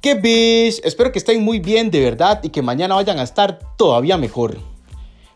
¡Qué 0.00 0.14
bish! 0.14 0.80
Espero 0.84 1.10
que 1.10 1.18
estén 1.18 1.42
muy 1.42 1.58
bien 1.58 1.90
de 1.90 2.00
verdad 2.00 2.40
y 2.42 2.50
que 2.50 2.62
mañana 2.62 2.94
vayan 2.94 3.18
a 3.18 3.22
estar 3.22 3.58
todavía 3.76 4.16
mejor. 4.16 4.58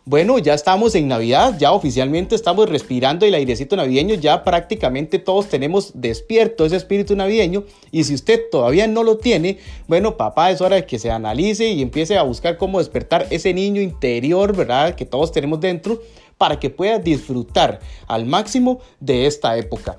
Bueno, 0.05 0.39
ya 0.39 0.55
estamos 0.55 0.95
en 0.95 1.09
Navidad, 1.09 1.57
ya 1.59 1.73
oficialmente 1.73 2.35
estamos 2.35 2.69
respirando 2.69 3.27
el 3.27 3.35
airecito 3.35 3.77
navideño, 3.77 4.17
ya 4.17 4.45
prácticamente 4.45 5.19
todos 5.19 5.49
tenemos 5.49 5.93
despierto 5.95 6.65
ese 6.65 6.77
espíritu 6.77 7.15
navideño 7.15 7.65
y 7.91 8.05
si 8.05 8.15
usted 8.15 8.41
todavía 8.51 8.87
no 8.87 9.03
lo 9.03 9.19
tiene, 9.19 9.59
bueno, 9.89 10.17
papá, 10.17 10.51
es 10.51 10.61
hora 10.61 10.77
de 10.77 10.87
que 10.87 10.99
se 10.99 11.11
analice 11.11 11.69
y 11.69 11.83
empiece 11.83 12.17
a 12.17 12.23
buscar 12.23 12.57
cómo 12.57 12.79
despertar 12.79 13.27
ese 13.31 13.55
niño 13.55 13.81
interior, 13.81 14.57
¿verdad? 14.57 14.95
Que 14.95 15.07
todos 15.07 15.33
tenemos 15.33 15.61
dentro 15.61 16.01
para 16.39 16.59
que 16.59 16.71
pueda 16.71 16.99
disfrutar 16.99 17.81
al 18.07 18.27
máximo 18.27 18.81
de 19.01 19.27
esta 19.27 19.57
época. 19.57 19.99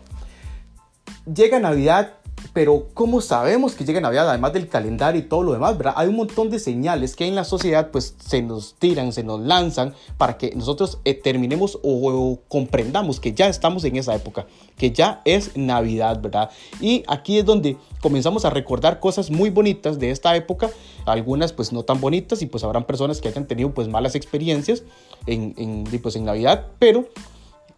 Llega 1.26 1.60
Navidad 1.60 2.16
pero 2.54 2.88
¿cómo 2.94 3.22
sabemos 3.22 3.76
que 3.76 3.86
llega 3.86 4.02
Navidad? 4.02 4.30
Además 4.30 4.54
del 4.54 4.68
calendario 4.68 5.22
y 5.22 5.26
todo 5.26 5.44
lo 5.44 5.54
demás, 5.54 5.78
¿verdad? 5.78 5.94
Hay 5.96 6.08
un 6.08 6.16
montón 6.16 6.50
de 6.50 6.60
señales 6.60 7.16
que 7.16 7.28
en 7.28 7.36
la 7.36 7.44
sociedad 7.44 7.92
pues 7.92 8.16
se 8.20 8.42
nos 8.42 8.76
tiran, 8.76 9.14
se 9.14 9.24
nos 9.24 9.40
lanzan 9.40 9.94
para 10.18 10.38
que 10.38 10.54
nosotros 10.56 11.00
eh, 11.06 11.14
terminemos 11.14 11.80
o, 11.84 12.40
comprendamos 12.48 13.20
que 13.20 13.34
ya 13.34 13.48
estamos 13.48 13.84
en 13.84 13.96
esa 13.96 14.16
época, 14.16 14.48
que 14.78 14.92
ya 14.92 15.22
es 15.26 15.56
Navidad, 15.56 16.22
¿verdad? 16.22 16.50
Y 16.80 17.04
aquí 17.08 17.40
es 17.40 17.46
donde 17.46 17.78
comenzamos 18.02 18.46
a 18.46 18.50
recordar 18.50 19.00
cosas 19.00 19.32
muy 19.32 19.50
bonitas 19.50 20.00
de 20.00 20.12
esta 20.12 20.36
época, 20.36 20.70
algunas 21.06 21.54
pues 21.54 21.72
no 21.72 21.84
tan 21.84 22.02
bonitas 22.02 22.42
y 22.42 22.46
pues 22.48 22.64
habrán 22.64 22.86
personas 22.86 23.22
que 23.22 23.28
hayan 23.28 23.48
tenido 23.48 23.74
pues 23.74 23.88
malas 23.88 24.16
experiencias 24.16 24.84
en, 25.26 25.54
en, 25.58 25.84
pues, 26.02 26.16
en 26.16 26.26
Navidad, 26.26 26.68
pero 26.80 27.08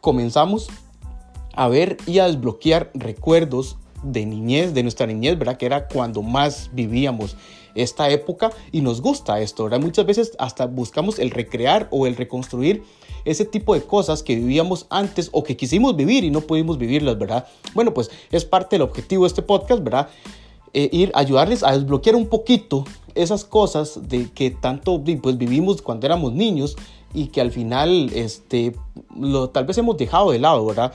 comenzamos 0.02 0.70
a 1.54 1.68
ver 1.68 1.98
y 2.08 2.20
a 2.20 2.26
desbloquear 2.26 2.90
recuerdos 2.94 3.78
de 4.04 4.26
niñez, 4.26 4.74
de 4.74 4.84
nuestra 4.84 5.08
niñez, 5.08 5.38
¿verdad? 5.38 5.58
Que 5.58 5.66
era 5.66 5.88
cuando 5.88 6.22
más 6.22 6.70
vivíamos 6.74 7.36
esta 7.76 8.10
época 8.10 8.52
y 8.72 8.82
nos 8.82 9.02
gusta 9.02 9.40
esto, 9.42 9.64
¿verdad? 9.64 9.80
Muchas 9.80 10.06
veces 10.06 10.34
hasta 10.38 10.66
buscamos 10.66 11.20
el 11.20 11.32
recrear 11.32 11.88
o 11.92 12.06
el 12.06 12.16
reconstruir 12.16 12.84
ese 13.26 13.46
tipo 13.46 13.74
de 13.74 13.82
cosas 13.82 14.22
que 14.22 14.36
vivíamos 14.36 14.86
antes 14.90 15.30
o 15.32 15.44
que 15.44 15.56
quisimos 15.56 15.96
vivir 15.96 16.24
y 16.24 16.30
no 16.30 16.42
pudimos 16.42 16.78
vivirlas, 16.78 17.18
¿verdad? 17.18 17.48
Bueno, 17.74 17.94
pues 17.94 18.12
es 18.32 18.46
parte 18.46 18.76
del 18.76 18.84
objetivo 18.84 19.24
de 19.24 19.28
este 19.28 19.42
podcast, 19.42 19.84
¿verdad? 19.84 20.10
Eh, 20.74 20.90
ir 20.92 21.12
ayudarles 21.14 21.64
a 21.64 21.72
desbloquear 21.72 22.16
un 22.16 22.28
poquito 22.28 22.84
esas 23.16 23.46
cosas 23.46 24.08
de 24.10 24.32
que 24.32 24.52
tanto 24.52 25.02
pues, 25.22 25.38
vivimos 25.38 25.82
cuando 25.82 26.08
éramos 26.08 26.34
niños 26.34 26.76
y 27.14 27.28
que 27.28 27.42
al 27.42 27.52
final 27.52 28.12
este, 28.14 28.76
lo, 29.16 29.50
tal 29.50 29.66
vez 29.66 29.78
hemos 29.78 29.98
dejado 29.98 30.32
de 30.32 30.40
lado, 30.40 30.66
¿verdad? 30.66 30.94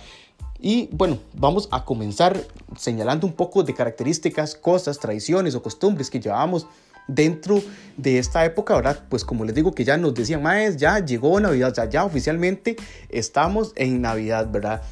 Y 0.60 0.88
bueno, 0.92 1.18
vamos 1.34 1.68
a 1.70 1.84
comenzar 1.84 2.40
señalando 2.76 3.26
un 3.26 3.32
poco 3.32 3.62
de 3.62 3.74
características, 3.74 4.54
cosas, 4.56 4.98
tradiciones 4.98 5.54
o 5.54 5.62
costumbres 5.62 6.10
que 6.10 6.20
llevábamos 6.20 6.66
dentro 7.06 7.62
de 7.96 8.18
esta 8.18 8.44
época, 8.44 8.74
¿verdad? 8.74 9.04
Pues 9.08 9.24
como 9.24 9.44
les 9.44 9.54
digo 9.54 9.72
que 9.72 9.84
ya 9.84 9.96
nos 9.96 10.14
decían, 10.14 10.42
Maes, 10.42 10.76
ya 10.76 10.98
llegó 10.98 11.40
Navidad, 11.40 11.72
ya, 11.74 11.88
ya 11.88 12.04
oficialmente 12.04 12.76
estamos 13.08 13.72
en 13.76 14.02
Navidad, 14.02 14.48
¿verdad? 14.50 14.82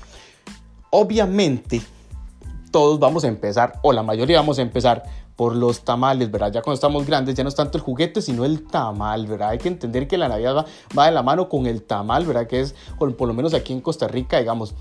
Obviamente, 0.91 1.83
todos 2.71 2.99
vamos 2.99 3.25
a 3.25 3.29
empezar, 3.29 3.81
o 3.83 3.93
la 3.93 4.03
mayoría 4.03 4.39
vamos 4.39 4.59
a 4.59 4.63
empezar 4.63 5.03
por 5.35 5.55
los 5.55 5.85
tamales, 5.85 6.31
¿verdad? 6.31 6.53
Ya 6.53 6.63
cuando 6.63 6.77
estamos 6.77 7.07
grandes 7.07 7.35
ya 7.35 7.43
no 7.43 7.51
es 7.51 7.55
tanto 7.55 7.77
el 7.77 7.85
juguete, 7.85 8.23
sino 8.23 8.47
el 8.47 8.67
tamal, 8.67 9.27
¿verdad? 9.27 9.51
Hay 9.51 9.59
que 9.59 9.69
entender 9.69 10.09
que 10.09 10.17
la 10.17 10.29
Navidad 10.29 10.57
va, 10.57 10.67
va 10.97 11.07
de 11.07 11.13
la 11.13 11.23
mano 11.23 11.51
con 11.51 11.67
el 11.67 11.83
tamal, 11.83 12.25
¿verdad? 12.25 12.47
Que 12.47 12.61
es, 12.61 12.75
por 12.99 13.29
lo 13.29 13.35
menos 13.35 13.53
aquí 13.53 13.75
en 13.75 13.83
Costa 13.83 14.09
Rica, 14.09 14.39
digamos, 14.39 14.75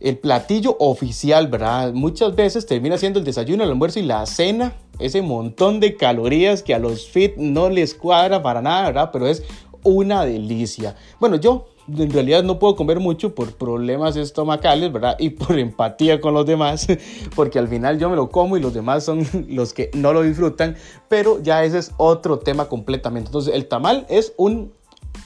el 0.00 0.18
platillo 0.18 0.76
oficial, 0.80 1.48
¿verdad? 1.48 1.92
Muchas 1.92 2.34
veces 2.34 2.66
termina 2.66 2.98
siendo 2.98 3.18
el 3.18 3.24
desayuno, 3.24 3.64
el 3.64 3.70
almuerzo 3.70 4.00
y 4.00 4.02
la 4.02 4.24
cena, 4.26 4.74
ese 4.98 5.22
montón 5.22 5.78
de 5.78 5.96
calorías 5.96 6.62
que 6.62 6.74
a 6.74 6.78
los 6.78 7.06
fit 7.08 7.36
no 7.36 7.68
les 7.68 7.94
cuadra 7.94 8.42
para 8.42 8.62
nada, 8.62 8.86
¿verdad? 8.86 9.10
Pero 9.12 9.26
es 9.26 9.42
una 9.82 10.24
delicia. 10.24 10.96
Bueno, 11.18 11.36
yo 11.36 11.66
en 11.88 12.10
realidad 12.10 12.42
no 12.42 12.58
puedo 12.58 12.76
comer 12.76 13.00
mucho 13.00 13.34
por 13.34 13.52
problemas 13.56 14.16
estomacales, 14.16 14.92
¿verdad? 14.92 15.16
Y 15.18 15.30
por 15.30 15.58
empatía 15.58 16.20
con 16.20 16.34
los 16.34 16.46
demás, 16.46 16.86
porque 17.34 17.58
al 17.58 17.68
final 17.68 17.98
yo 17.98 18.08
me 18.08 18.16
lo 18.16 18.30
como 18.30 18.56
y 18.56 18.60
los 18.60 18.72
demás 18.72 19.04
son 19.04 19.26
los 19.48 19.74
que 19.74 19.90
no 19.94 20.12
lo 20.12 20.22
disfrutan, 20.22 20.76
pero 21.08 21.42
ya 21.42 21.64
ese 21.64 21.78
es 21.78 21.92
otro 21.96 22.38
tema 22.38 22.68
completamente. 22.68 23.28
Entonces, 23.28 23.54
el 23.54 23.66
tamal 23.66 24.06
es 24.08 24.32
un 24.36 24.72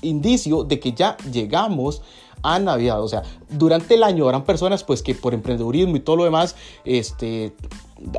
indicio 0.03 0.65
de 0.65 0.81
que 0.81 0.93
ya 0.93 1.17
llegamos 1.31 2.03
a 2.45 2.59
Navidad. 2.61 3.03
O 3.03 3.09
sea, 3.09 3.23
durante 3.49 3.95
el 3.95 4.05
año 4.05 4.25
habrán 4.25 4.45
personas 4.45 4.85
pues 4.85 5.03
que 5.03 5.15
por 5.15 5.35
emprendedurismo 5.35 5.97
y 5.97 6.01
todo 6.01 6.17
lo 6.17 6.25
demás, 6.25 6.55
este, 6.85 7.55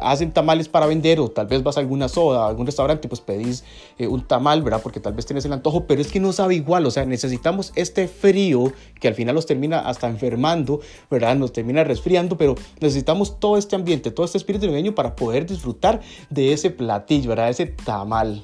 hacen 0.01 0.31
tamales 0.31 0.67
para 0.67 0.87
vender 0.87 1.19
o 1.19 1.29
tal 1.29 1.47
vez 1.47 1.63
vas 1.63 1.77
a 1.77 1.79
alguna 1.79 2.09
soda, 2.09 2.45
a 2.45 2.47
algún 2.47 2.65
restaurante, 2.65 3.07
pues 3.07 3.21
pedís 3.21 3.63
eh, 3.97 4.07
un 4.07 4.21
tamal, 4.21 4.63
¿verdad? 4.63 4.81
Porque 4.81 4.99
tal 4.99 5.13
vez 5.13 5.25
tienes 5.25 5.45
el 5.45 5.53
antojo, 5.53 5.85
pero 5.85 6.01
es 6.01 6.11
que 6.11 6.19
no 6.19 6.33
sabe 6.33 6.55
igual, 6.55 6.85
o 6.85 6.91
sea, 6.91 7.05
necesitamos 7.05 7.71
este 7.75 8.07
frío 8.07 8.73
que 8.99 9.07
al 9.07 9.13
final 9.13 9.35
nos 9.35 9.45
termina 9.45 9.79
hasta 9.79 10.07
enfermando, 10.07 10.81
¿verdad? 11.09 11.35
Nos 11.35 11.53
termina 11.53 11.83
resfriando, 11.83 12.37
pero 12.37 12.55
necesitamos 12.79 13.39
todo 13.39 13.57
este 13.57 13.75
ambiente, 13.75 14.11
todo 14.11 14.25
este 14.25 14.37
espíritu 14.37 14.65
navideño 14.65 14.95
para 14.95 15.15
poder 15.15 15.45
disfrutar 15.45 16.01
de 16.29 16.53
ese 16.53 16.71
platillo, 16.71 17.29
¿verdad? 17.29 17.49
Ese 17.49 17.67
tamal. 17.67 18.43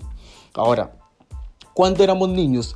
Ahora, 0.54 0.94
cuando 1.74 2.04
éramos 2.04 2.30
niños, 2.30 2.76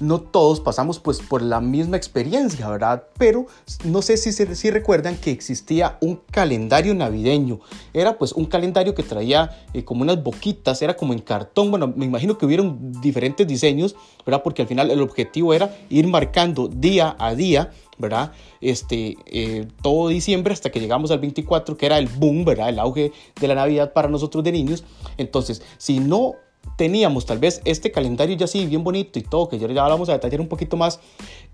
no 0.00 0.20
todos 0.20 0.60
pasamos 0.60 0.98
pues 0.98 1.20
por 1.20 1.42
la 1.42 1.60
misma 1.60 1.96
experiencia, 1.96 2.68
¿verdad? 2.68 3.04
Pero 3.18 3.46
no 3.84 4.02
sé 4.02 4.16
si, 4.16 4.32
si 4.32 4.70
recuerdan 4.70 5.16
que 5.16 5.30
existía 5.30 5.98
un 6.00 6.20
calendario 6.30 6.94
navideño. 6.94 7.60
Era 7.92 8.18
pues 8.18 8.32
un 8.32 8.46
calendario 8.46 8.94
que 8.94 9.02
traía 9.02 9.66
eh, 9.72 9.84
como 9.84 10.02
unas 10.02 10.22
boquitas, 10.22 10.82
era 10.82 10.96
como 10.96 11.12
en 11.12 11.20
cartón. 11.20 11.70
Bueno, 11.70 11.92
me 11.94 12.04
imagino 12.06 12.38
que 12.38 12.46
hubieron 12.46 12.92
diferentes 13.00 13.46
diseños, 13.46 13.96
¿verdad? 14.26 14.42
Porque 14.42 14.62
al 14.62 14.68
final 14.68 14.90
el 14.90 15.00
objetivo 15.00 15.54
era 15.54 15.74
ir 15.88 16.06
marcando 16.06 16.68
día 16.68 17.16
a 17.18 17.34
día, 17.34 17.70
¿verdad? 17.98 18.32
Este, 18.60 19.16
eh, 19.26 19.66
todo 19.82 20.08
diciembre 20.08 20.52
hasta 20.52 20.70
que 20.70 20.80
llegamos 20.80 21.10
al 21.10 21.20
24, 21.20 21.76
que 21.76 21.86
era 21.86 21.98
el 21.98 22.08
boom, 22.08 22.44
¿verdad? 22.44 22.68
El 22.68 22.78
auge 22.78 23.12
de 23.40 23.48
la 23.48 23.54
Navidad 23.54 23.92
para 23.92 24.08
nosotros 24.08 24.42
de 24.42 24.52
niños. 24.52 24.84
Entonces, 25.16 25.62
si 25.78 26.00
no 26.00 26.34
teníamos 26.76 27.26
tal 27.26 27.38
vez 27.38 27.60
este 27.64 27.90
calendario 27.90 28.36
ya 28.36 28.44
así 28.44 28.66
bien 28.66 28.84
bonito 28.84 29.18
y 29.18 29.22
todo, 29.22 29.48
que 29.48 29.58
ya 29.58 29.66
vamos 29.66 30.08
a 30.08 30.12
detallar 30.12 30.40
un 30.40 30.48
poquito 30.48 30.76
más, 30.76 31.00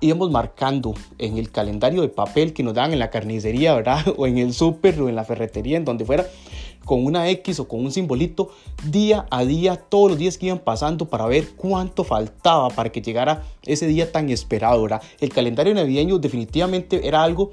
íbamos 0.00 0.30
marcando 0.30 0.94
en 1.18 1.38
el 1.38 1.50
calendario 1.50 2.02
de 2.02 2.08
papel 2.08 2.52
que 2.52 2.62
nos 2.62 2.74
dan 2.74 2.92
en 2.92 2.98
la 2.98 3.10
carnicería, 3.10 3.74
¿verdad? 3.74 4.04
O 4.16 4.26
en 4.26 4.38
el 4.38 4.52
súper 4.52 5.00
o 5.00 5.08
en 5.08 5.16
la 5.16 5.24
ferretería, 5.24 5.76
en 5.76 5.84
donde 5.84 6.04
fuera, 6.04 6.26
con 6.84 7.04
una 7.04 7.28
X 7.28 7.60
o 7.60 7.68
con 7.68 7.84
un 7.84 7.92
simbolito, 7.92 8.50
día 8.84 9.26
a 9.30 9.44
día, 9.44 9.76
todos 9.76 10.10
los 10.10 10.18
días 10.18 10.38
que 10.38 10.46
iban 10.46 10.58
pasando 10.58 11.08
para 11.08 11.26
ver 11.26 11.50
cuánto 11.56 12.04
faltaba 12.04 12.70
para 12.70 12.90
que 12.90 13.02
llegara 13.02 13.44
ese 13.64 13.86
día 13.86 14.10
tan 14.10 14.30
esperado, 14.30 14.82
¿verdad? 14.82 15.02
El 15.20 15.30
calendario 15.30 15.74
navideño 15.74 16.18
definitivamente 16.18 17.06
era 17.06 17.22
algo 17.22 17.52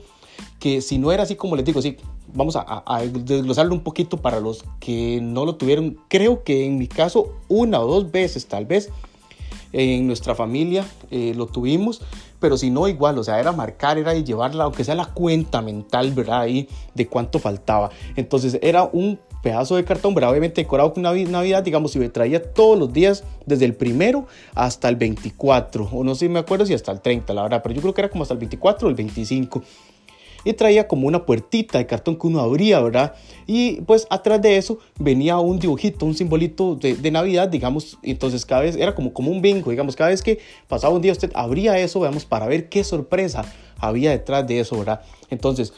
que 0.60 0.82
si 0.82 0.98
no 0.98 1.12
era 1.12 1.24
así 1.24 1.36
como 1.36 1.56
les 1.56 1.66
digo, 1.66 1.82
sí, 1.82 1.98
vamos 2.34 2.56
a, 2.56 2.84
desglosarlo 3.04 3.74
un 3.74 3.82
poquito 3.82 4.18
para 4.18 4.40
los 4.40 4.64
que 4.80 5.20
no 5.22 5.46
lo 5.46 5.56
tuvieron. 5.56 5.98
Creo 6.08 6.44
que 6.44 6.66
en 6.66 6.78
mi 6.78 6.88
caso 6.88 7.34
una 7.48 7.80
o 7.80 7.88
dos 7.88 8.12
veces 8.12 8.48
tal 8.48 8.66
vez 8.66 8.90
en 9.74 10.08
nuestra 10.08 10.36
familia 10.36 10.86
eh, 11.12 11.34
lo 11.36 11.48
tuvimos, 11.48 12.02
pero 12.40 12.58
si 12.58 12.70
no 12.70 12.88
igual, 12.88 13.18
o 13.18 13.24
sea, 13.24 13.40
era 13.40 13.52
marcar, 13.52 13.98
era 13.98 14.14
llevarla, 14.14 14.64
aunque 14.66 14.84
sea 14.84 14.96
la 14.96 15.06
cuenta 15.06 15.62
mental, 15.62 16.12
¿verdad? 16.12 16.42
Ahí 16.42 16.68
de 16.94 17.08
cuánto 17.08 17.40
faltaba. 17.40 17.90
Entonces 18.16 18.60
era 18.62 18.84
un 18.84 19.20
pedazo 19.42 19.76
de 19.76 19.84
cartón, 19.84 20.14
¿verdad? 20.14 20.32
Obviamente 20.32 20.62
decorado 20.62 20.94
con 20.94 21.04
Navidad, 21.04 21.64
digamos, 21.64 21.92
si 21.92 22.00
me 22.00 22.10
traía 22.10 22.42
todos 22.54 22.78
los 22.78 22.92
días, 22.92 23.24
desde 23.46 23.66
el 23.66 23.76
primero 23.76 24.28
hasta 24.56 24.90
el 24.90 24.96
24, 24.96 25.90
o 25.92 26.04
no 26.04 26.16
sé 26.16 26.26
si 26.26 26.30
me 26.30 26.40
acuerdo 26.40 26.66
si 26.66 26.74
hasta 26.74 26.92
el 26.92 27.02
30, 27.02 27.34
la 27.34 27.44
verdad, 27.44 27.62
pero 27.64 27.76
yo 27.76 27.82
creo 27.82 27.94
que 27.94 28.02
era 28.02 28.10
como 28.10 28.24
hasta 28.24 28.34
el 28.34 28.40
24 28.40 28.88
o 28.88 28.90
el 28.90 28.96
25 28.96 29.64
y 30.48 30.54
traía 30.54 30.88
como 30.88 31.08
una 31.08 31.26
puertita 31.26 31.78
de 31.78 31.86
cartón 31.86 32.18
que 32.18 32.28
uno 32.28 32.40
abría, 32.40 32.80
¿verdad? 32.80 33.14
Y 33.46 33.82
pues 33.82 34.08
atrás 34.10 34.42
de 34.42 34.58
eso 34.58 34.80
venía 34.98 35.38
un 35.38 35.60
dibujito, 35.60 36.06
un 36.06 36.16
simbolito 36.16 36.76
de, 36.76 37.12
Navidad, 37.12 37.50
digamos, 37.50 37.98
entonces 38.04 38.46
cada 38.46 38.62
vez 38.62 38.76
era 38.76 38.96
como, 38.96 39.14
como 39.14 39.32
un 39.32 39.42
bingo, 39.42 39.72
digamos, 39.72 39.96
cada 39.96 40.10
vez 40.10 40.22
que 40.22 40.40
pasaba 40.68 40.94
un 40.94 41.02
día 41.02 41.12
usted 41.12 41.32
abría 41.36 41.78
eso, 41.80 42.00
veamos, 42.00 42.26
para 42.26 42.48
ver 42.48 42.70
qué 42.70 42.84
sorpresa 42.84 43.44
había 43.80 44.12
detrás 44.12 44.48
de 44.48 44.60
eso, 44.60 44.78
¿verdad? 44.78 45.02
Entonces, 45.30 45.74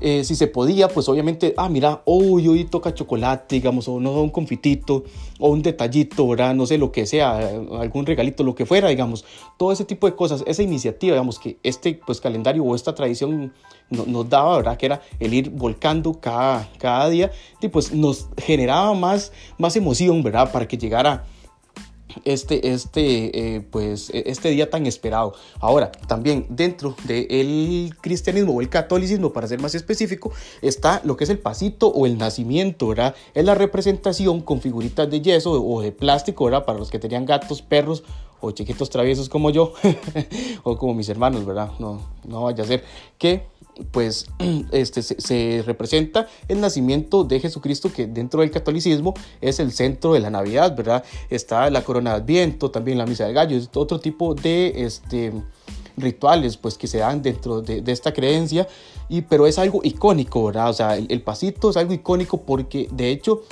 eh, 0.00 0.24
si 0.24 0.34
se 0.34 0.46
podía, 0.46 0.88
pues 0.88 1.08
obviamente, 1.08 1.54
ah, 1.56 1.68
mira, 1.68 2.02
hoy, 2.06 2.48
hoy 2.48 2.64
toca 2.64 2.94
chocolate, 2.94 3.56
digamos, 3.56 3.86
o 3.88 4.00
no, 4.00 4.20
un 4.20 4.30
confitito, 4.30 5.04
o 5.38 5.50
un 5.50 5.62
detallito, 5.62 6.26
¿verdad? 6.26 6.54
No 6.54 6.66
sé, 6.66 6.78
lo 6.78 6.90
que 6.90 7.06
sea, 7.06 7.36
algún 7.78 8.06
regalito, 8.06 8.42
lo 8.42 8.54
que 8.54 8.66
fuera, 8.66 8.88
digamos, 8.88 9.24
todo 9.56 9.70
ese 9.70 9.84
tipo 9.84 10.06
de 10.06 10.16
cosas, 10.16 10.42
esa 10.46 10.62
iniciativa, 10.62 11.14
digamos, 11.14 11.38
que 11.38 11.58
este, 11.62 12.00
pues, 12.04 12.20
calendario 12.20 12.64
o 12.64 12.74
esta 12.74 12.94
tradición 12.94 13.52
nos 13.90 14.28
daba, 14.28 14.56
¿verdad? 14.56 14.76
Que 14.76 14.86
era 14.86 15.02
el 15.20 15.34
ir 15.34 15.50
volcando 15.50 16.14
cada, 16.20 16.68
cada 16.78 17.08
día, 17.08 17.30
y 17.60 17.68
pues 17.68 17.92
nos 17.92 18.28
generaba 18.38 18.94
más, 18.94 19.32
más 19.58 19.76
emoción, 19.76 20.22
¿verdad? 20.22 20.50
Para 20.50 20.66
que 20.66 20.78
llegara 20.78 21.24
este, 22.24 22.72
este, 22.72 23.56
eh, 23.56 23.60
pues, 23.60 24.10
e, 24.10 24.24
este 24.26 24.50
día 24.50 24.70
tan 24.70 24.86
esperado. 24.86 25.34
Ahora, 25.60 25.90
también 26.06 26.46
dentro 26.48 26.96
del 27.04 27.94
cristianismo 28.00 28.54
o 28.54 28.60
el 28.60 28.68
catolicismo, 28.68 29.32
para 29.32 29.46
ser 29.46 29.60
más 29.60 29.74
específico, 29.74 30.32
está 30.60 31.00
lo 31.04 31.16
que 31.16 31.24
es 31.24 31.30
el 31.30 31.38
pasito 31.38 31.88
o 31.88 32.06
el 32.06 32.18
nacimiento, 32.18 32.88
¿verdad? 32.88 33.14
Es 33.34 33.44
la 33.44 33.54
representación 33.54 34.40
con 34.40 34.60
figuritas 34.60 35.10
de 35.10 35.20
yeso 35.20 35.52
o 35.52 35.82
de 35.82 35.92
plástico. 35.92 36.42
Para 36.42 36.78
los 36.78 36.90
que 36.90 36.98
tenían 36.98 37.24
gatos, 37.24 37.62
perros 37.62 38.02
o 38.42 38.50
chiquitos 38.50 38.90
traviesos 38.90 39.28
como 39.30 39.48
yo, 39.50 39.72
o 40.64 40.76
como 40.76 40.92
mis 40.92 41.08
hermanos, 41.08 41.46
¿verdad? 41.46 41.70
No, 41.78 42.00
no 42.24 42.42
vaya 42.42 42.64
a 42.64 42.66
ser 42.66 42.84
que 43.16 43.46
pues 43.90 44.26
este, 44.72 45.02
se, 45.02 45.62
representa 45.64 46.26
el 46.48 46.60
nacimiento 46.60 47.24
de 47.24 47.40
Jesucristo 47.40 47.90
que 47.92 48.06
dentro 48.06 48.40
del 48.40 48.50
catolicismo 48.50 49.14
es 49.40 49.60
el 49.60 49.72
centro 49.72 50.12
de 50.12 50.20
la 50.20 50.30
Navidad, 50.30 50.76
¿verdad? 50.76 51.04
Está 51.30 51.70
la 51.70 51.82
corona 51.82 52.10
de 52.10 52.16
Adviento, 52.16 52.70
también 52.70 52.98
la 52.98 53.06
misa 53.06 53.26
de 53.26 53.32
gallo, 53.32 53.56
es 53.56 53.70
otro 53.74 54.00
tipo 54.00 54.34
de 54.34 54.84
este, 54.84 55.32
rituales 55.96 56.56
pues 56.56 56.76
que 56.76 56.86
se 56.86 56.98
dan 56.98 57.22
dentro 57.22 57.62
de, 57.62 57.82
esta 57.86 58.12
creencia, 58.12 58.66
y, 59.08 59.22
pero 59.22 59.46
es 59.46 59.58
algo 59.58 59.80
icónico, 59.84 60.46
¿verdad? 60.46 60.70
O 60.70 60.74
sea, 60.74 60.96
el 60.96 61.22
pasito 61.22 61.70
es 61.70 61.76
algo 61.76 61.92
icónico 61.92 62.42
porque 62.42 62.88
de 62.90 63.10
hecho 63.10 63.42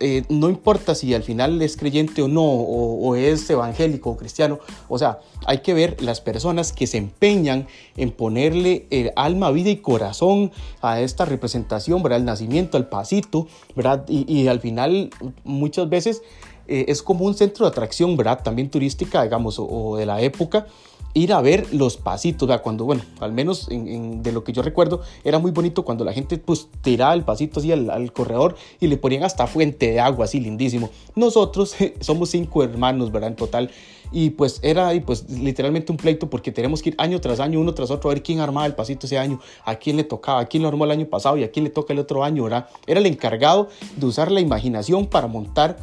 eh, 0.00 0.22
no 0.28 0.48
importa 0.48 0.94
si 0.94 1.12
al 1.12 1.24
final 1.24 1.60
es 1.60 1.76
creyente 1.76 2.22
o 2.22 2.28
no, 2.28 2.44
o, 2.44 3.16
es 3.16 3.50
evangélico 3.50 4.10
o 4.10 4.16
cristiano, 4.16 4.60
o 4.88 4.96
sea, 4.96 5.18
hay 5.44 5.58
que 5.58 5.74
ver 5.74 6.00
las 6.00 6.20
personas 6.20 6.72
que 6.72 6.86
se 6.86 6.98
empeñan 6.98 7.66
en 7.96 8.12
ponerle 8.12 8.86
el 8.90 9.12
alma, 9.16 9.50
vida 9.50 9.70
y 9.70 9.78
corazón 9.78 10.52
a 10.82 11.00
esta 11.00 11.24
representación, 11.24 12.02
¿verdad? 12.02 12.20
El 12.20 12.26
nacimiento, 12.26 12.76
al 12.76 12.88
pasito, 12.88 13.48
¿verdad? 13.74 14.04
Y, 14.08 14.46
al 14.46 14.60
final 14.60 15.10
muchas 15.42 15.88
veces 15.88 16.22
eh, 16.68 16.84
es 16.88 17.02
como 17.02 17.24
un 17.24 17.34
centro 17.34 17.66
de 17.66 17.70
atracción, 17.70 18.16
¿verdad? 18.16 18.42
También 18.44 18.70
turística, 18.70 19.24
digamos, 19.24 19.56
o 19.58 19.96
de 19.96 20.06
la 20.06 20.20
época 20.20 20.66
ir 21.14 21.32
a 21.32 21.40
ver 21.40 21.72
los 21.72 21.96
pasitos, 21.96 22.48
cuando, 22.60 22.84
bueno, 22.84 23.02
al 23.20 23.32
menos 23.32 23.68
de 23.68 24.32
lo 24.32 24.44
que 24.44 24.52
yo 24.52 24.62
recuerdo, 24.62 25.02
era 25.24 25.38
muy 25.38 25.50
bonito 25.50 25.84
cuando 25.84 26.04
la 26.04 26.12
gente 26.12 26.38
pues 26.38 26.68
tiraba 26.82 27.14
el 27.14 27.24
pasito 27.24 27.60
así 27.60 27.72
al, 27.72 28.12
corredor 28.12 28.56
y 28.80 28.86
le 28.86 28.96
ponían 28.96 29.24
hasta 29.24 29.46
fuente 29.46 29.90
de 29.90 30.00
agua, 30.00 30.24
así 30.24 30.40
lindísimo. 30.40 30.90
Nosotros 31.14 31.74
somos 32.00 32.30
cinco 32.30 32.62
hermanos, 32.62 33.12
¿verdad? 33.12 33.30
En 33.30 33.36
total. 33.36 33.70
Y 34.10 34.30
pues 34.30 34.60
era 34.62 34.94
y 34.94 35.00
pues 35.00 35.28
literalmente 35.28 35.92
un 35.92 35.98
pleito 35.98 36.30
porque 36.30 36.50
tenemos 36.50 36.80
que 36.80 36.90
ir 36.90 36.94
año 36.98 37.20
tras 37.20 37.40
año, 37.40 37.60
uno 37.60 37.74
tras 37.74 37.90
otro, 37.90 38.10
a 38.10 38.14
ver 38.14 38.22
quién 38.22 38.40
armaba 38.40 38.64
el 38.64 38.74
pasito 38.74 39.06
ese 39.06 39.18
año, 39.18 39.38
a 39.64 39.74
quién 39.74 39.96
le 39.96 40.04
tocaba, 40.04 40.40
a 40.40 40.46
quién 40.46 40.62
lo 40.62 40.68
armó 40.68 40.84
el 40.84 40.92
año 40.92 41.06
pasado 41.06 41.36
y 41.36 41.44
a 41.44 41.50
quién 41.50 41.64
le 41.64 41.70
toca 41.70 41.92
el 41.92 41.98
otro 41.98 42.24
año, 42.24 42.44
¿verdad? 42.44 42.68
Era 42.86 43.00
el 43.00 43.06
encargado 43.06 43.68
de 43.96 44.06
usar 44.06 44.30
la 44.32 44.40
imaginación 44.40 45.06
para 45.06 45.26
montar 45.26 45.76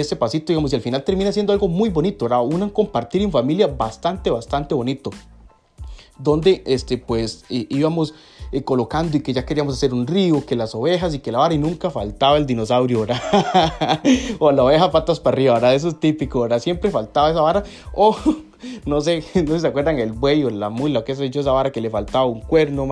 ese 0.00 0.16
pasito, 0.16 0.46
digamos, 0.48 0.72
y 0.72 0.76
al 0.76 0.82
final 0.82 1.04
termina 1.04 1.32
siendo 1.32 1.52
algo 1.52 1.68
muy 1.68 1.90
bonito, 1.90 2.26
era 2.26 2.40
un 2.40 2.68
compartir 2.70 3.22
en 3.22 3.30
familia 3.30 3.66
bastante, 3.66 4.30
bastante 4.30 4.74
bonito, 4.74 5.10
donde, 6.18 6.62
este, 6.66 6.98
pues, 6.98 7.44
íbamos 7.48 8.14
eh, 8.52 8.62
colocando 8.62 9.16
y 9.16 9.20
que 9.20 9.32
ya 9.32 9.44
queríamos 9.44 9.74
hacer 9.74 9.92
un 9.92 10.06
río, 10.06 10.46
que 10.46 10.54
las 10.54 10.74
ovejas 10.74 11.14
y 11.14 11.18
que 11.18 11.32
la 11.32 11.38
vara 11.38 11.54
y 11.54 11.58
nunca 11.58 11.90
faltaba 11.90 12.36
el 12.36 12.46
dinosaurio, 12.46 13.00
¿verdad? 13.00 13.20
o 14.38 14.52
la 14.52 14.62
oveja 14.62 14.90
patas 14.90 15.18
para 15.18 15.34
arriba, 15.34 15.54
¿verdad? 15.54 15.74
Eso 15.74 15.88
es 15.88 15.98
típico, 15.98 16.40
¿verdad? 16.40 16.60
Siempre 16.60 16.90
faltaba 16.90 17.30
esa 17.30 17.40
vara, 17.40 17.64
o 17.92 18.16
no 18.86 19.00
sé, 19.00 19.24
no 19.46 19.58
se 19.58 19.66
acuerdan 19.66 19.98
el 19.98 20.12
buey 20.12 20.44
o 20.44 20.50
la 20.50 20.70
mula, 20.70 21.04
que 21.04 21.14
se 21.14 21.24
hecho 21.24 21.40
esa 21.40 21.52
vara 21.52 21.70
que 21.70 21.80
le 21.80 21.90
faltaba 21.90 22.26
un 22.26 22.40
cuerno, 22.40 22.88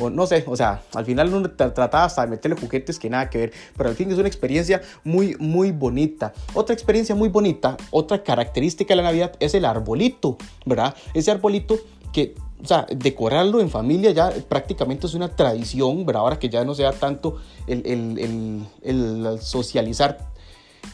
o 0.00 0.10
no 0.10 0.26
sé, 0.26 0.44
o 0.46 0.56
sea, 0.56 0.82
al 0.94 1.04
final 1.04 1.32
uno 1.32 1.50
trataba 1.50 2.04
hasta 2.04 2.22
de 2.22 2.28
meterle 2.28 2.56
juguetes 2.56 2.98
que 2.98 3.10
nada 3.10 3.30
que 3.30 3.38
ver, 3.38 3.52
pero 3.76 3.90
al 3.90 3.96
fin 3.96 4.10
es 4.10 4.18
una 4.18 4.28
experiencia 4.28 4.82
muy, 5.04 5.36
muy 5.38 5.70
bonita. 5.70 6.32
Otra 6.54 6.74
experiencia 6.74 7.14
muy 7.14 7.28
bonita, 7.28 7.76
otra 7.90 8.22
característica 8.22 8.92
de 8.92 8.96
la 8.96 9.02
Navidad 9.02 9.32
es 9.40 9.54
el 9.54 9.64
arbolito, 9.64 10.36
¿verdad? 10.64 10.94
Ese 11.14 11.30
arbolito 11.30 11.78
que 12.12 12.34
o 12.62 12.66
sea, 12.66 12.86
decorarlo 12.88 13.60
en 13.60 13.68
familia 13.68 14.10
ya 14.12 14.32
prácticamente 14.48 15.06
es 15.06 15.12
una 15.12 15.28
tradición, 15.28 16.06
¿verdad? 16.06 16.22
Ahora 16.22 16.38
que 16.38 16.48
ya 16.48 16.64
no 16.64 16.74
sea 16.74 16.92
tanto 16.92 17.36
el, 17.66 17.84
el, 17.84 18.18
el, 18.18 18.66
el 18.82 19.38
socializar 19.40 20.30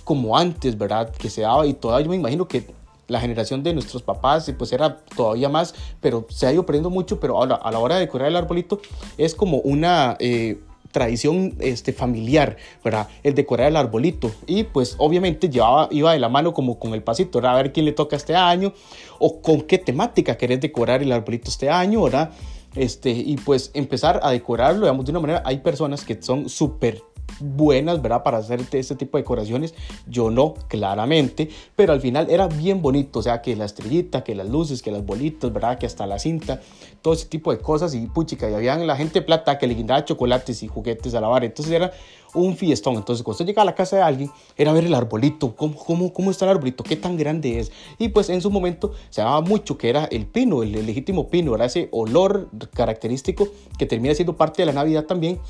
como 0.03 0.37
antes, 0.37 0.77
¿verdad? 0.77 1.11
Que 1.11 1.31
se 1.31 1.43
daba 1.43 1.67
y 1.67 1.75
todavía 1.75 2.05
yo 2.05 2.11
me 2.11 2.17
imagino 2.17 2.49
que 2.49 2.67
la 3.11 3.21
generación 3.21 3.63
de 3.63 3.75
nuestros 3.75 4.03
papás 4.03 4.51
pues 4.57 4.73
era 4.73 4.99
todavía 4.99 5.49
más, 5.49 5.75
pero 6.01 6.27
se 6.31 6.47
ha 6.47 6.53
ido 6.53 6.65
perdiendo 6.65 6.91
mucho, 6.91 7.21
pero 7.21 7.37
ahora 7.37 7.57
a 7.57 7.71
la 7.71 7.79
hora 7.79 7.97
de 7.97 8.03
decorar 8.03 8.29
el 8.29 8.37
arbolito 8.37 8.81
es 9.19 9.35
como 9.35 9.59
una... 9.59 10.17
Eh, 10.21 10.61
tradición 10.93 11.55
este, 11.61 11.93
familiar, 11.93 12.57
¿verdad? 12.83 13.07
El 13.23 13.37
decorar 13.37 13.69
el 13.69 13.77
arbolito. 13.77 14.31
Y 14.49 14.65
pues 14.65 14.97
obviamente 14.99 15.49
llevaba, 15.49 15.89
iba 15.93 16.13
de 16.13 16.19
la 16.19 16.29
mano 16.29 16.53
como 16.53 16.81
con 16.81 16.95
el 16.95 17.03
pasito, 17.05 17.39
¿verdad? 17.39 17.53
A 17.53 17.63
ver 17.63 17.73
quién 17.73 17.87
le 17.87 17.93
toca 17.93 18.17
este 18.17 18.35
año 18.35 18.73
o 19.21 19.41
con 19.41 19.61
qué 19.61 19.79
temática 19.79 20.37
querés 20.37 20.61
decorar 20.61 21.01
el 21.01 21.13
arbolito 21.13 21.49
este 21.49 21.71
año, 21.71 22.03
¿verdad? 22.03 22.33
Este, 22.75 23.11
y 23.11 23.37
pues 23.37 23.71
empezar 23.75 24.21
a 24.23 24.31
decorarlo, 24.31 24.81
digamos, 24.81 25.05
de 25.05 25.11
una 25.11 25.21
manera, 25.21 25.43
hay 25.45 25.59
personas 25.59 26.05
que 26.05 26.21
son 26.21 26.49
súper 26.49 27.03
buenas, 27.39 28.03
¿verdad? 28.03 28.23
Para 28.23 28.39
hacer 28.39 28.61
este 28.73 28.97
tipo 28.97 29.17
de 29.17 29.23
decoraciones. 29.23 29.75
Yo 30.07 30.31
no, 30.31 30.55
claramente, 30.69 31.49
pero 31.77 31.93
al 31.93 32.01
final 32.01 32.29
era 32.31 32.49
bien 32.49 32.83
bonito, 32.83 33.21
o 33.21 33.23
sea, 33.23 33.43
que 33.43 33.55
la 33.57 33.65
estrellita, 33.65 34.25
que 34.25 34.35
las 34.35 34.49
luces, 34.49 34.83
que 34.83 34.91
las 34.91 35.05
bolitas, 35.05 35.53
¿verdad? 35.53 35.79
Que 35.79 35.87
hasta 35.87 36.07
la 36.07 36.19
cinta, 36.19 36.61
todo 37.03 37.15
ese 37.15 37.27
tipo 37.27 37.53
de 37.53 37.59
cosas 37.59 37.95
y 37.95 38.07
puchica, 38.07 38.51
y 38.51 38.55
habían 38.55 38.87
la 38.87 38.97
gente 38.97 39.23
plata 39.23 39.59
que 39.59 39.67
le 39.67 39.75
guindaba 39.75 40.05
chocolates 40.05 40.63
y 40.63 40.69
juguetes 40.69 41.15
a 41.15 41.21
la 41.21 41.29
vara. 41.29 41.47
Entonces 41.47 41.73
era 41.73 41.93
un 42.35 42.57
fiestón. 42.57 42.95
Entonces, 42.95 43.23
cuando 43.23 43.35
usted 43.35 43.47
llega 43.47 43.63
a 43.63 43.65
la 43.65 43.75
casa 43.75 43.97
de 43.97 44.03
alguien, 44.03 44.31
era 44.57 44.73
ver 44.73 44.85
el 44.85 44.95
arbolito, 44.95 45.55
cómo, 45.57 45.75
cómo, 45.77 46.13
cómo 46.13 46.31
está 46.31 46.45
el 46.45 46.53
arbolito, 46.53 46.85
qué 46.85 46.97
tan 46.97 47.17
grande 47.17 47.59
es. 47.59 47.73
Y 47.99 48.09
pues 48.09 48.29
en 48.31 48.41
su 48.41 48.51
momento 48.51 48.93
se 49.11 49.23
daba 49.23 49.41
mucho 49.41 49.77
que 49.79 49.89
era 49.89 50.05
el 50.07 50.27
pino, 50.27 50.63
el, 50.63 50.75
el 50.75 50.87
legítimo 50.87 51.29
pino, 51.29 51.55
era 51.55 51.65
ese 51.65 51.89
olor 51.93 52.49
característico 52.75 53.49
que 53.79 53.87
termina 53.87 54.15
siendo 54.15 54.37
parte 54.37 54.63
de 54.63 54.67
la 54.67 54.73
Navidad 54.73 55.05
también 55.05 55.41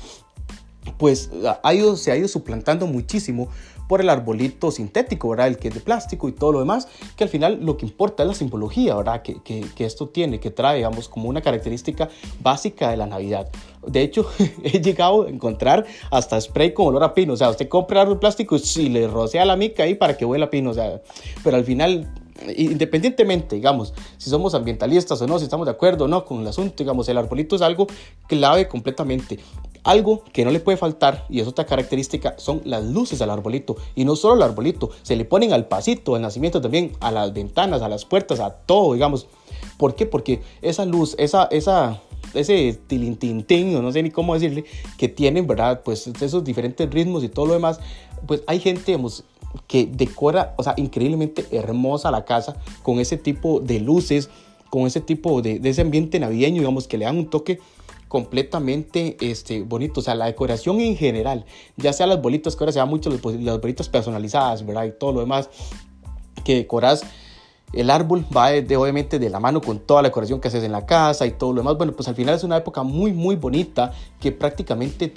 pues 0.97 1.29
ha 1.63 1.73
ido, 1.73 1.95
se 1.95 2.11
ha 2.11 2.17
ido 2.17 2.27
suplantando 2.27 2.87
muchísimo 2.87 3.49
por 3.91 3.99
el 3.99 4.09
arbolito 4.09 4.71
sintético, 4.71 5.27
¿verdad? 5.29 5.47
El 5.47 5.57
que 5.57 5.67
es 5.67 5.73
de 5.73 5.81
plástico 5.81 6.29
y 6.29 6.31
todo 6.31 6.53
lo 6.53 6.59
demás, 6.59 6.87
que 7.17 7.25
al 7.25 7.29
final 7.29 7.59
lo 7.61 7.75
que 7.75 7.85
importa 7.85 8.23
es 8.23 8.29
la 8.29 8.35
simbología, 8.35 8.95
¿verdad? 8.95 9.21
Que, 9.21 9.41
que, 9.41 9.85
esto 9.85 10.07
tiene, 10.07 10.39
que 10.39 10.49
trae, 10.49 10.77
digamos, 10.77 11.09
como 11.09 11.27
una 11.27 11.41
característica 11.41 12.07
básica 12.41 12.89
de 12.89 12.95
la 12.95 13.05
Navidad. 13.05 13.49
De 13.85 14.01
hecho, 14.01 14.25
he 14.63 14.79
llegado 14.79 15.23
a 15.23 15.29
encontrar 15.29 15.85
hasta 16.09 16.39
spray 16.39 16.73
con 16.73 16.87
olor 16.87 17.03
a 17.03 17.13
pino, 17.13 17.33
o 17.33 17.37
sea, 17.37 17.49
usted 17.49 17.67
compra 17.67 18.03
árbol 18.03 18.19
plástico 18.19 18.55
y 18.77 18.87
le 18.87 19.07
rocea 19.07 19.43
la 19.43 19.57
mica 19.57 19.83
ahí 19.83 19.95
para 19.95 20.15
que 20.15 20.23
huela 20.23 20.45
a 20.45 20.49
pino, 20.49 20.69
o 20.69 20.73
sea, 20.73 21.01
pero 21.43 21.57
al 21.57 21.65
final 21.65 22.09
independientemente, 22.55 23.55
digamos, 23.55 23.93
si 24.17 24.29
somos 24.29 24.55
ambientalistas 24.55 25.21
o 25.21 25.27
no, 25.27 25.37
si 25.37 25.45
estamos 25.45 25.65
de 25.65 25.71
acuerdo 25.71 26.05
o 26.05 26.07
no 26.07 26.25
con 26.25 26.41
el 26.41 26.47
asunto, 26.47 26.75
digamos, 26.79 27.07
el 27.09 27.17
arbolito 27.17 27.55
es 27.55 27.61
algo 27.61 27.87
clave 28.27 28.67
completamente. 28.67 29.39
Algo 29.83 30.23
que 30.31 30.45
no 30.45 30.51
le 30.51 30.59
puede 30.59 30.77
faltar, 30.77 31.25
y 31.27 31.39
es 31.39 31.47
otra 31.47 31.65
característica, 31.65 32.35
son 32.37 32.61
las 32.65 32.83
luces 32.83 33.19
al 33.21 33.31
arbolito. 33.31 33.77
Y 33.95 34.05
no 34.05 34.15
solo 34.15 34.35
al 34.35 34.49
arbolito, 34.49 34.91
se 35.01 35.15
le 35.15 35.25
ponen 35.25 35.53
al 35.53 35.67
pasito, 35.67 36.15
al 36.15 36.21
nacimiento 36.21 36.61
también, 36.61 36.91
a 36.99 37.11
las 37.11 37.33
ventanas, 37.33 37.81
a 37.81 37.89
las 37.89 38.05
puertas, 38.05 38.39
a 38.39 38.51
todo, 38.51 38.93
digamos. 38.93 39.27
¿Por 39.77 39.95
qué? 39.95 40.05
Porque 40.05 40.41
esa 40.61 40.85
luz, 40.85 41.15
esa, 41.17 41.45
esa, 41.45 41.99
ese 42.35 42.79
tilintintín, 42.85 43.73
no 43.81 43.91
sé 43.91 44.03
ni 44.03 44.11
cómo 44.11 44.35
decirle, 44.35 44.65
que 44.99 45.07
tienen, 45.07 45.47
¿verdad? 45.47 45.81
Pues 45.83 46.05
esos 46.05 46.43
diferentes 46.43 46.87
ritmos 46.91 47.23
y 47.23 47.29
todo 47.29 47.47
lo 47.47 47.53
demás, 47.53 47.79
pues 48.27 48.43
hay 48.45 48.59
gente, 48.59 48.83
digamos, 48.85 49.23
que 49.67 49.87
decora, 49.87 50.53
o 50.57 50.63
sea, 50.63 50.75
increíblemente 50.77 51.45
hermosa 51.51 52.11
la 52.11 52.23
casa 52.23 52.55
con 52.83 52.99
ese 52.99 53.17
tipo 53.17 53.59
de 53.59 53.79
luces, 53.79 54.29
con 54.69 54.85
ese 54.85 55.01
tipo 55.01 55.41
de, 55.41 55.59
de 55.59 55.69
ese 55.69 55.81
ambiente 55.81 56.19
navideño, 56.19 56.59
digamos, 56.59 56.87
que 56.87 56.97
le 56.97 57.05
dan 57.05 57.17
un 57.17 57.29
toque 57.29 57.59
completamente 58.11 59.15
este, 59.21 59.63
bonito. 59.63 60.01
O 60.01 60.03
sea, 60.03 60.15
la 60.15 60.25
decoración 60.25 60.81
en 60.81 60.97
general, 60.97 61.45
ya 61.77 61.93
sea 61.93 62.07
las 62.07 62.21
bolitas, 62.21 62.57
que 62.57 62.63
ahora 62.65 62.73
se 62.73 62.79
da 62.79 62.85
mucho 62.85 63.09
las, 63.09 63.21
bolitas 63.21 63.87
personalizadas, 63.87 64.65
¿verdad? 64.65 64.83
Y 64.83 64.91
todo 64.91 65.13
lo 65.13 65.19
demás 65.21 65.49
que 66.43 66.55
decoras. 66.55 67.05
El 67.71 67.89
árbol 67.89 68.25
va 68.35 68.49
de, 68.49 68.75
obviamente 68.75 69.17
de 69.17 69.29
la 69.29 69.39
mano 69.39 69.61
con 69.61 69.79
toda 69.79 70.01
la 70.01 70.09
decoración 70.09 70.41
que 70.41 70.49
haces 70.49 70.65
en 70.65 70.73
la 70.73 70.85
casa 70.85 71.25
y 71.25 71.31
todo 71.31 71.53
lo 71.53 71.61
demás. 71.61 71.77
Bueno, 71.77 71.93
pues 71.93 72.09
al 72.09 72.15
final 72.15 72.35
es 72.35 72.43
una 72.43 72.57
época 72.57 72.83
muy, 72.83 73.13
muy 73.13 73.37
bonita 73.37 73.93
que 74.19 74.33
prácticamente 74.33 75.07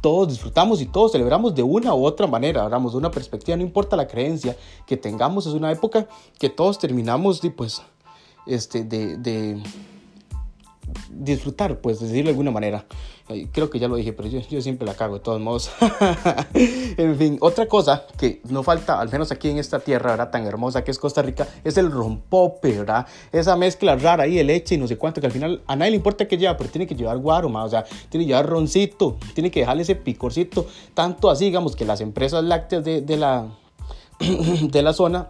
todos 0.00 0.28
disfrutamos 0.28 0.80
y 0.80 0.86
todos 0.86 1.12
celebramos 1.12 1.54
de 1.54 1.62
una 1.62 1.94
u 1.94 2.06
otra 2.06 2.26
manera, 2.26 2.62
hablamos 2.62 2.92
de 2.92 2.98
una 2.98 3.10
perspectiva, 3.10 3.58
no 3.58 3.62
importa 3.62 3.94
la 3.94 4.08
creencia 4.08 4.56
que 4.86 4.96
tengamos, 4.96 5.46
es 5.46 5.52
una 5.52 5.70
época 5.70 6.08
que 6.38 6.48
todos 6.48 6.78
terminamos 6.78 7.42
pues, 7.54 7.82
este, 8.46 8.84
de, 8.84 9.18
de 9.18 9.62
disfrutar, 11.10 11.80
pues, 11.80 12.00
decirlo 12.00 12.24
de 12.24 12.30
alguna 12.30 12.50
manera. 12.50 12.84
Creo 13.52 13.68
que 13.68 13.78
ya 13.78 13.88
lo 13.88 13.96
dije, 13.96 14.14
pero 14.14 14.28
yo, 14.28 14.62
siempre 14.62 14.86
la 14.86 14.94
cago 14.94 15.14
de 15.14 15.20
todos 15.20 15.40
modos. 15.40 15.70
en 16.54 17.16
fin, 17.16 17.36
otra 17.40 17.66
cosa 17.66 18.06
que 18.16 18.40
no 18.48 18.62
falta, 18.62 18.98
al 18.98 19.10
menos 19.10 19.30
aquí 19.30 19.50
en 19.50 19.58
esta 19.58 19.80
tierra. 19.80 20.30
Tan 20.30 20.46
hermosa 20.46 20.82
que 20.82 20.90
es 20.90 20.98
Costa 20.98 21.20
Rica, 21.20 21.46
es 21.62 21.76
el 21.76 21.90
rompope, 21.90 22.78
¿verdad? 22.78 23.06
Esa 23.30 23.54
mezcla 23.56 23.96
rara 23.96 24.24
ahí 24.24 24.36
de 24.36 24.44
leche 24.44 24.76
y 24.76 24.78
no 24.78 24.88
sé 24.88 24.96
cuánto, 24.96 25.20
que 25.20 25.26
al 25.26 25.32
final 25.32 25.62
a 25.66 25.76
nadie 25.76 25.90
le 25.90 25.96
importa 25.96 26.26
que 26.26 26.38
lleva, 26.38 26.56
pero 26.56 26.70
tiene 26.70 26.86
que 26.86 26.94
llevar 26.94 27.18
guaro, 27.18 27.48
o 27.48 27.68
sea, 27.68 27.84
tiene 28.08 28.24
que 28.24 28.28
llevar 28.28 28.46
roncito, 28.46 29.18
tiene 29.34 29.50
que 29.50 29.60
dejarle 29.60 29.82
ese 29.82 29.94
picorcito, 29.94 30.66
tanto 30.94 31.28
así, 31.28 31.44
digamos, 31.44 31.76
que 31.76 31.84
las 31.84 32.00
empresas 32.00 32.42
lácteas 32.44 32.82
de, 32.82 33.02
de 33.02 33.16
la, 33.16 33.48
de 34.18 34.82
la 34.82 34.92
zona 34.92 35.28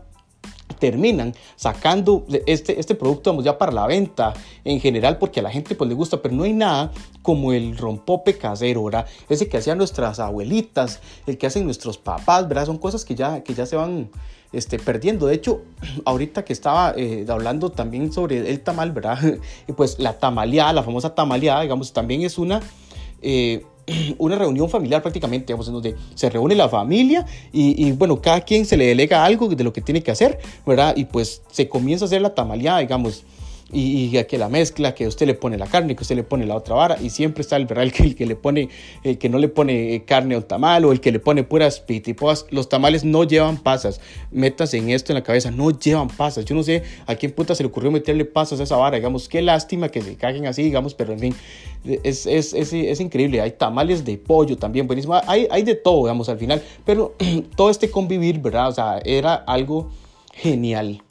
terminan 0.79 1.35
sacando 1.57 2.25
este, 2.47 2.79
este 2.79 2.95
producto 2.95 3.31
vamos, 3.31 3.45
ya 3.45 3.59
para 3.59 3.73
la 3.73 3.87
venta 3.87 4.35
en 4.65 4.81
general 4.81 5.19
porque 5.19 5.41
a 5.41 5.43
la 5.43 5.51
gente 5.51 5.75
pues 5.75 5.89
le 5.89 5.95
gusta, 5.95 6.21
pero 6.23 6.35
no 6.35 6.45
hay 6.45 6.53
nada 6.53 6.93
como 7.23 7.53
el 7.53 7.77
rompope 7.77 8.37
casero, 8.39 8.85
¿verdad? 8.85 9.07
Ese 9.29 9.49
que 9.49 9.57
hacían 9.57 9.79
nuestras 9.79 10.21
abuelitas, 10.21 11.01
el 11.27 11.39
que 11.39 11.47
hacen 11.47 11.65
nuestros 11.65 11.99
papás, 11.99 12.49
¿verdad? 12.49 12.67
Son 12.67 12.79
cosas 12.79 13.05
que 13.05 13.15
ya, 13.15 13.43
que 13.43 13.55
ya 13.55 13.67
se 13.67 13.77
van 13.77 14.11
este, 14.53 14.79
perdiendo. 14.79 15.27
De 15.27 15.35
hecho, 15.35 15.63
ahorita 16.05 16.45
que 16.45 16.53
estaba 16.53 16.95
eh, 16.97 17.27
hablando 17.29 17.71
también 17.71 18.13
sobre 18.13 18.51
el 18.51 18.61
tamal, 18.61 18.93
¿verdad? 18.93 19.19
Pues 19.77 19.99
la 19.99 20.19
tamaleada, 20.19 20.73
la 20.73 20.83
famosa 20.83 21.15
tamaleada, 21.15 21.63
digamos, 21.63 21.93
también 21.93 22.23
es 22.23 22.39
una... 22.39 22.61
Eh, 23.21 23.65
una 24.19 24.37
reunión 24.37 24.69
familiar 24.69 25.03
prácticamente, 25.03 25.47
digamos, 25.47 25.69
en 25.69 25.75
donde 25.75 25.97
se 26.15 26.31
reúne 26.31 26.55
la 26.55 26.69
familia 26.69 27.27
y, 27.53 27.93
bueno, 27.93 28.21
cada 28.21 28.41
quien 28.41 28.65
se 28.65 28.77
le 28.77 28.87
delega 28.87 29.25
algo 29.25 29.49
de 29.49 29.65
lo 29.65 29.73
que 29.73 29.81
tiene 29.81 30.03
que 30.03 30.11
hacer, 30.11 30.39
¿verdad? 30.67 30.97
Y 30.97 31.05
pues 31.05 31.43
se 31.51 31.69
comienza 31.69 32.05
a 32.05 32.07
hacer 32.07 32.23
la 32.23 32.35
tamaleada, 32.35 32.79
digamos, 32.81 33.25
y, 33.71 34.17
y, 34.17 34.25
que 34.25 34.39
la 34.39 34.49
mezcla, 34.49 34.95
que 34.95 35.07
usted 35.07 35.27
le 35.27 35.35
pone 35.35 35.59
la 35.59 35.67
carne, 35.67 35.95
que 35.95 36.03
usted 36.03 36.17
le 36.17 36.23
pone 36.23 36.47
la 36.47 36.57
otra 36.57 36.75
vara, 36.75 36.97
y 37.01 37.11
siempre 37.11 37.43
está 37.43 37.57
el, 37.57 37.67
¿verdad? 37.67 37.85
el, 37.85 37.93
que, 37.93 38.03
el 38.03 38.15
que 38.15 38.25
le 38.25 38.35
pone, 38.35 38.71
el 39.05 39.19
que 39.19 39.29
no 39.29 39.39
le 39.39 39.49
pone 39.49 40.05
carne 40.07 40.35
a 40.35 40.39
un 40.39 40.45
tamal, 40.45 40.87
o 40.87 40.93
el 40.93 41.01
que 41.01 41.13
le 41.13 41.21
pone 41.21 41.45
puras 41.45 41.81
pitipoas. 41.81 42.47
Los 42.51 42.69
tamales 42.69 43.05
no 43.05 43.25
llevan 43.25 43.59
pasas. 43.59 44.01
Metas 44.31 44.73
en 44.73 44.89
esto 44.89 45.13
en 45.13 45.17
la 45.17 45.23
cabeza, 45.23 45.51
no 45.51 45.71
llevan 45.71 46.09
pasas. 46.09 46.47
Yo 46.47 46.55
no 46.55 46.63
sé 46.63 46.83
a 47.07 47.15
quién 47.15 47.33
puta 47.33 47.55
se 47.55 47.63
le 47.63 47.69
ocurrió 47.69 47.91
meterle 47.91 48.25
pasas 48.25 48.59
a 48.61 48.63
esa 48.63 48.77
vara, 48.77 48.97
digamos, 48.97 49.29
qué 49.29 49.43
lástima 49.43 49.91
que 49.91 50.01
se 50.01 50.17
caguen 50.17 50.47
así, 50.47 50.63
digamos, 50.63 50.95
pero 50.95 51.13
en 51.13 51.19
fin, 51.19 51.35
es, 52.05 52.25
es, 52.25 52.55
es, 52.55 52.73
es 52.73 53.01
increíble. 53.01 53.43
Hay 53.43 53.53
tamales 53.53 54.05
de 54.05 54.17
pollo 54.17 54.57
también, 54.57 54.87
buenísimo. 54.87 55.21
Hay, 55.27 55.47
hay 55.51 55.63
de 55.63 55.75
todo, 55.75 56.05
digamos, 56.05 56.31
al 56.31 56.39
final, 56.39 56.63
pero 56.87 57.15
todo 57.57 57.69
este 57.69 57.91
convivir, 57.91 58.39
¿verdad? 58.39 58.69
O 58.69 58.73
sea, 58.73 58.99
era 59.05 59.35
algo 59.35 59.91
genial. 60.33 61.03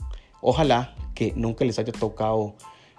Ojalá 0.41 0.96
que 1.17 1.33
nunca 1.35 1.65
les 1.65 1.79
haya 1.79 1.91
tocado 1.91 2.53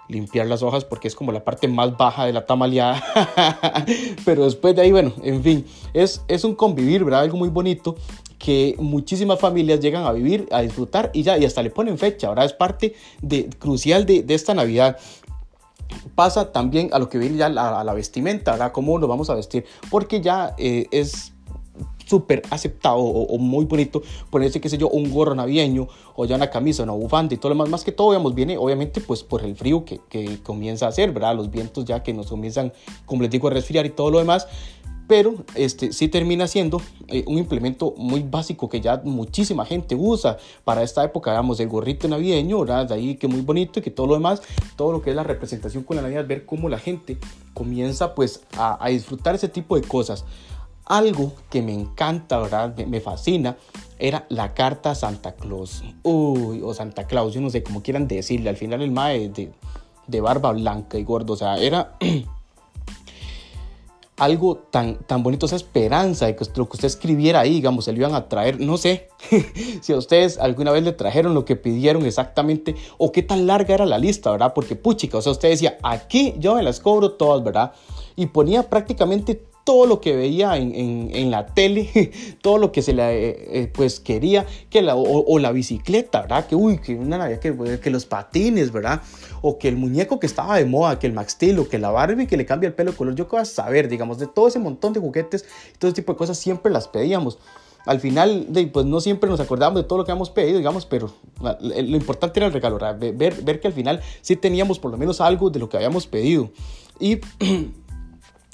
limpiar 0.09 0.47
las 0.47 0.61
hojas 0.61 0.83
porque 0.83 1.07
es 1.07 1.15
como 1.15 1.31
la 1.31 1.45
parte 1.45 1.69
más 1.69 1.95
baja 1.95 2.25
de 2.25 2.33
la 2.33 2.45
tamaleada. 2.45 3.01
Pero 4.25 4.43
después 4.43 4.75
de 4.75 4.81
ahí, 4.81 4.91
bueno, 4.91 5.13
en 5.23 5.41
fin, 5.41 5.65
es, 5.93 6.21
es 6.27 6.43
un 6.43 6.53
convivir, 6.53 7.05
¿verdad? 7.05 7.21
Algo 7.21 7.37
muy 7.37 7.47
bonito 7.47 7.95
que 8.37 8.75
muchísimas 8.77 9.39
familias 9.39 9.79
llegan 9.79 10.03
a 10.03 10.11
vivir, 10.11 10.49
a 10.51 10.59
disfrutar 10.61 11.11
y 11.13 11.23
ya, 11.23 11.37
y 11.37 11.45
hasta 11.45 11.63
le 11.63 11.69
ponen 11.69 11.97
fecha, 11.97 12.27
¿verdad? 12.27 12.43
Es 12.43 12.53
parte 12.53 12.93
de, 13.21 13.47
crucial 13.57 14.05
de, 14.05 14.23
de 14.23 14.33
esta 14.33 14.53
Navidad 14.53 14.97
pasa 16.13 16.51
también 16.51 16.89
a 16.91 16.99
lo 16.99 17.07
que 17.07 17.17
viene 17.17 17.37
ya 17.37 17.45
a 17.45 17.83
la, 17.83 17.93
vestimenta, 17.93 18.51
¿verdad? 18.51 18.71
¿Cómo 18.73 18.99
nos 18.99 19.07
vamos 19.07 19.29
a 19.29 19.35
vestir? 19.35 19.65
Porque 19.89 20.21
ya 20.21 20.55
eh, 20.57 20.87
es 20.91 21.33
súper 22.09 22.41
aceptado 22.49 22.97
o, 22.97 23.37
muy 23.37 23.65
bonito 23.65 24.01
ponerse, 24.29 24.59
qué 24.59 24.69
sé 24.69 24.77
yo, 24.77 24.89
un 24.89 25.11
gorro 25.11 25.35
navideño 25.35 25.87
o 26.15 26.25
ya 26.25 26.35
una 26.35 26.49
camisa, 26.49 26.83
una 26.83 26.93
bufanda 26.93 27.35
y 27.35 27.37
todo 27.37 27.49
lo 27.49 27.55
demás. 27.55 27.69
Más 27.69 27.83
que 27.83 27.91
todo, 27.91 28.11
digamos, 28.11 28.33
viene 28.33 28.57
obviamente 28.57 28.99
pues 28.99 29.23
por 29.23 29.43
el 29.43 29.55
frío 29.55 29.85
que, 29.85 30.01
que 30.09 30.39
comienza 30.41 30.87
a 30.87 30.89
hacer, 30.89 31.11
¿verdad? 31.11 31.35
Los 31.35 31.51
vientos 31.51 31.85
ya 31.85 32.01
que 32.01 32.13
nos 32.13 32.27
comienzan, 32.27 32.73
como 33.05 33.21
les 33.21 33.31
digo, 33.31 33.47
a 33.47 33.51
resfriar 33.51 33.85
y 33.85 33.91
todo 33.91 34.09
lo 34.09 34.19
demás 34.19 34.47
pero 35.09 35.33
este 35.55 35.91
sí 35.91 36.07
termina 36.07 36.47
siendo 36.47 36.79
eh, 37.07 37.23
un 37.25 37.39
implemento 37.39 37.95
muy 37.97 38.21
básico 38.21 38.69
que 38.69 38.79
ya 38.79 39.01
muchísima 39.03 39.65
gente 39.65 39.95
usa 39.95 40.37
para 40.63 40.83
esta 40.83 41.03
época, 41.03 41.31
digamos, 41.31 41.59
el 41.59 41.67
gorrito 41.67 42.07
navideño, 42.07 42.59
¿verdad? 42.59 42.87
De 42.87 42.93
ahí 42.93 43.15
que 43.15 43.27
muy 43.27 43.41
bonito 43.41 43.79
y 43.79 43.81
que 43.81 43.89
todo 43.89 44.05
lo 44.05 44.13
demás, 44.13 44.43
todo 44.75 44.91
lo 44.91 45.01
que 45.01 45.09
es 45.09 45.15
la 45.15 45.23
representación 45.23 45.83
con 45.83 45.95
la 45.95 46.03
Navidad, 46.03 46.27
ver 46.27 46.45
cómo 46.45 46.69
la 46.69 46.77
gente 46.77 47.17
comienza 47.55 48.13
pues 48.13 48.43
a, 48.55 48.77
a 48.85 48.89
disfrutar 48.89 49.33
ese 49.33 49.49
tipo 49.49 49.75
de 49.75 49.81
cosas. 49.81 50.25
Algo 50.89 51.33
que 51.49 51.61
me 51.61 51.73
encanta, 51.73 52.39
¿verdad? 52.39 52.75
Me, 52.75 52.99
fascina, 52.99 53.55
era 53.99 54.25
la 54.29 54.53
carta 54.55 54.95
Santa 54.95 55.33
Claus. 55.33 55.83
Uy, 56.03 56.61
o 56.63 56.73
Santa 56.73 57.05
Claus, 57.05 57.33
yo 57.33 57.41
no 57.41 57.51
sé 57.51 57.63
cómo 57.63 57.81
quieran 57.83 58.07
decirle. 58.07 58.49
Al 58.49 58.57
final 58.57 58.81
el 58.81 58.91
mae 58.91 59.29
de, 59.29 59.51
de 60.07 60.21
barba 60.21 60.51
blanca 60.51 60.97
y 60.97 61.03
gordo, 61.03 61.33
o 61.33 61.37
sea, 61.37 61.57
era 61.57 61.95
algo 64.19 64.57
tan, 64.57 64.97
tan 65.05 65.23
bonito, 65.23 65.45
esa 65.45 65.55
esperanza 65.55 66.25
de 66.25 66.35
que 66.35 66.45
lo 66.55 66.67
que 66.67 66.77
usted 66.77 66.87
escribiera 66.87 67.39
ahí, 67.39 67.53
digamos, 67.53 67.85
se 67.85 67.93
le 67.93 67.99
iban 67.99 68.13
a 68.13 68.27
traer, 68.27 68.59
no 68.59 68.77
sé 68.77 69.09
si 69.81 69.93
a 69.93 69.97
ustedes 69.97 70.37
alguna 70.37 70.71
vez 70.71 70.83
le 70.83 70.91
trajeron 70.91 71.33
lo 71.33 71.45
que 71.45 71.55
pidieron 71.55 72.05
exactamente 72.05 72.75
o 72.97 73.11
qué 73.11 73.23
tan 73.23 73.47
larga 73.47 73.73
era 73.73 73.85
la 73.85 73.97
lista, 73.97 74.31
¿verdad? 74.31 74.53
Porque 74.53 74.75
puchica, 74.75 75.17
o 75.17 75.21
sea, 75.21 75.31
usted 75.31 75.49
decía, 75.49 75.77
aquí 75.83 76.35
yo 76.37 76.55
me 76.55 76.63
las 76.63 76.79
cobro 76.79 77.11
todas, 77.11 77.43
¿verdad? 77.43 77.71
Y 78.15 78.27
ponía 78.27 78.69
prácticamente 78.69 79.48
todo 79.69 79.85
lo 79.85 80.01
que 80.01 80.15
veía 80.15 80.57
en, 80.57 81.29
la 81.29 81.45
tele, 81.45 82.11
todo 82.41 82.57
lo 82.57 82.71
que 82.71 82.81
se 82.81 82.91
le 82.91 83.03
eh, 83.03 83.49
eh, 83.51 83.71
pues 83.71 83.99
quería, 83.99 84.47
que 84.67 84.81
la, 84.81 84.95
o, 84.95 85.37
la 85.37 85.51
bicicleta, 85.51 86.21
¿verdad? 86.21 86.47
Que 86.47 86.55
uy, 86.55 86.79
que 86.79 86.95
una 86.95 87.39
que, 87.39 87.79
que 87.79 87.89
los 87.91 88.07
patines, 88.07 88.71
¿verdad? 88.71 89.03
O 89.43 89.59
que 89.59 89.67
el 89.67 89.77
muñeco 89.77 90.19
que 90.19 90.25
estaba 90.25 90.57
de 90.57 90.65
moda, 90.65 90.97
que 90.97 91.05
el 91.05 91.13
Max 91.13 91.33
Steel, 91.33 91.59
o 91.59 91.69
que 91.69 91.77
la 91.77 91.91
Barbie 91.91 92.25
que 92.25 92.35
le 92.35 92.47
cambia 92.47 92.65
el 92.65 92.73
pelo 92.73 92.89
de 92.89 92.97
color. 92.97 93.13
Yo 93.13 93.27
qué 93.27 93.35
vas 93.35 93.51
a 93.51 93.65
saber, 93.65 93.89
digamos, 93.89 94.17
de 94.17 94.25
todo 94.25 94.47
ese 94.47 94.57
montón 94.57 94.91
de 94.91 95.01
juguetes, 95.01 95.45
todo 95.77 95.89
ese 95.89 95.97
tipo 95.97 96.13
de 96.13 96.17
cosas 96.17 96.39
siempre 96.39 96.71
las 96.71 96.87
pedíamos. 96.87 97.37
Al 97.85 97.99
final, 97.99 98.47
pues 98.73 98.87
no 98.87 98.99
siempre 99.01 99.29
nos 99.29 99.39
acordábamos 99.39 99.83
de 99.83 99.87
todo 99.87 99.99
lo 99.99 100.05
que 100.05 100.11
habíamos 100.11 100.31
pedido, 100.31 100.57
digamos, 100.57 100.87
pero 100.87 101.13
lo 101.61 101.95
importante 101.95 102.39
era 102.39 102.47
el 102.47 102.53
regalo, 102.53 102.79
ver, 102.97 103.35
ver 103.43 103.59
que 103.59 103.67
al 103.67 103.73
final 103.73 104.01
sí 104.21 104.35
teníamos 104.35 104.79
por 104.79 104.89
lo 104.89 104.97
menos 104.97 105.21
algo 105.21 105.51
de 105.51 105.59
lo 105.59 105.69
que 105.69 105.77
habíamos 105.77 106.07
pedido. 106.07 106.49
Y 106.99 107.19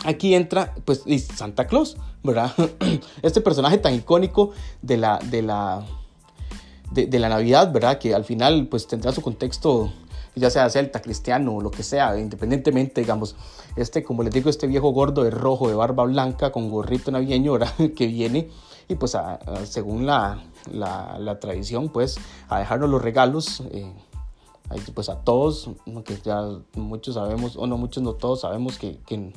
aquí 0.06 0.36
entra 0.36 0.74
pues 0.86 1.04
Santa 1.36 1.68
Claus, 1.68 1.98
¿verdad? 2.24 2.52
Este 3.22 3.42
personaje 3.42 3.78
tan 3.78 3.94
icónico 3.94 4.52
de 4.82 4.98
la, 4.98 5.20
de 5.20 5.42
la, 5.42 5.86
de, 6.92 7.20
la 7.20 7.30
Navidad, 7.30 7.72
¿verdad? 7.72 7.98
Que 7.98 8.14
al 8.14 8.24
final 8.24 8.68
pues 8.68 8.88
tendrá 8.88 9.12
su 9.12 9.22
contexto 9.22 9.92
ya 10.38 10.50
sea 10.50 10.70
celta, 10.70 11.02
cristiano 11.02 11.56
o 11.56 11.62
lo 11.62 11.72
que 11.72 11.82
sea, 11.82 12.20
independientemente, 12.20 13.00
digamos, 13.00 13.38
este, 13.78 14.04
como 14.04 14.22
les 14.22 14.34
digo, 14.34 14.50
este 14.50 14.68
viejo 14.68 14.90
gordo 14.90 15.24
de 15.24 15.32
rojo, 15.32 15.70
de 15.70 15.76
barba 15.76 16.04
blanca, 16.04 16.52
con 16.52 16.70
gorrito 16.70 17.10
navideño, 17.10 17.54
¿verdad? 17.54 17.74
que 17.96 18.08
viene 18.08 18.50
y 18.88 18.96
pues 18.96 19.18
según 19.64 20.06
la, 20.06 20.44
la, 20.72 21.40
tradición, 21.40 21.90
pues 21.90 22.18
a 22.50 22.60
dejarnos 22.60 22.90
los 22.90 23.02
regalos. 23.02 23.64
Eh, 23.72 23.92
pues 24.94 25.10
a 25.10 25.20
todos, 25.20 25.70
que 26.04 26.18
ya 26.24 26.44
muchos 26.74 27.14
sabemos, 27.16 27.56
o 27.56 27.68
no 27.68 27.78
muchos, 27.78 28.02
no 28.02 28.14
todos 28.14 28.42
sabemos 28.42 28.80
que, 28.80 28.98
que 29.06 29.32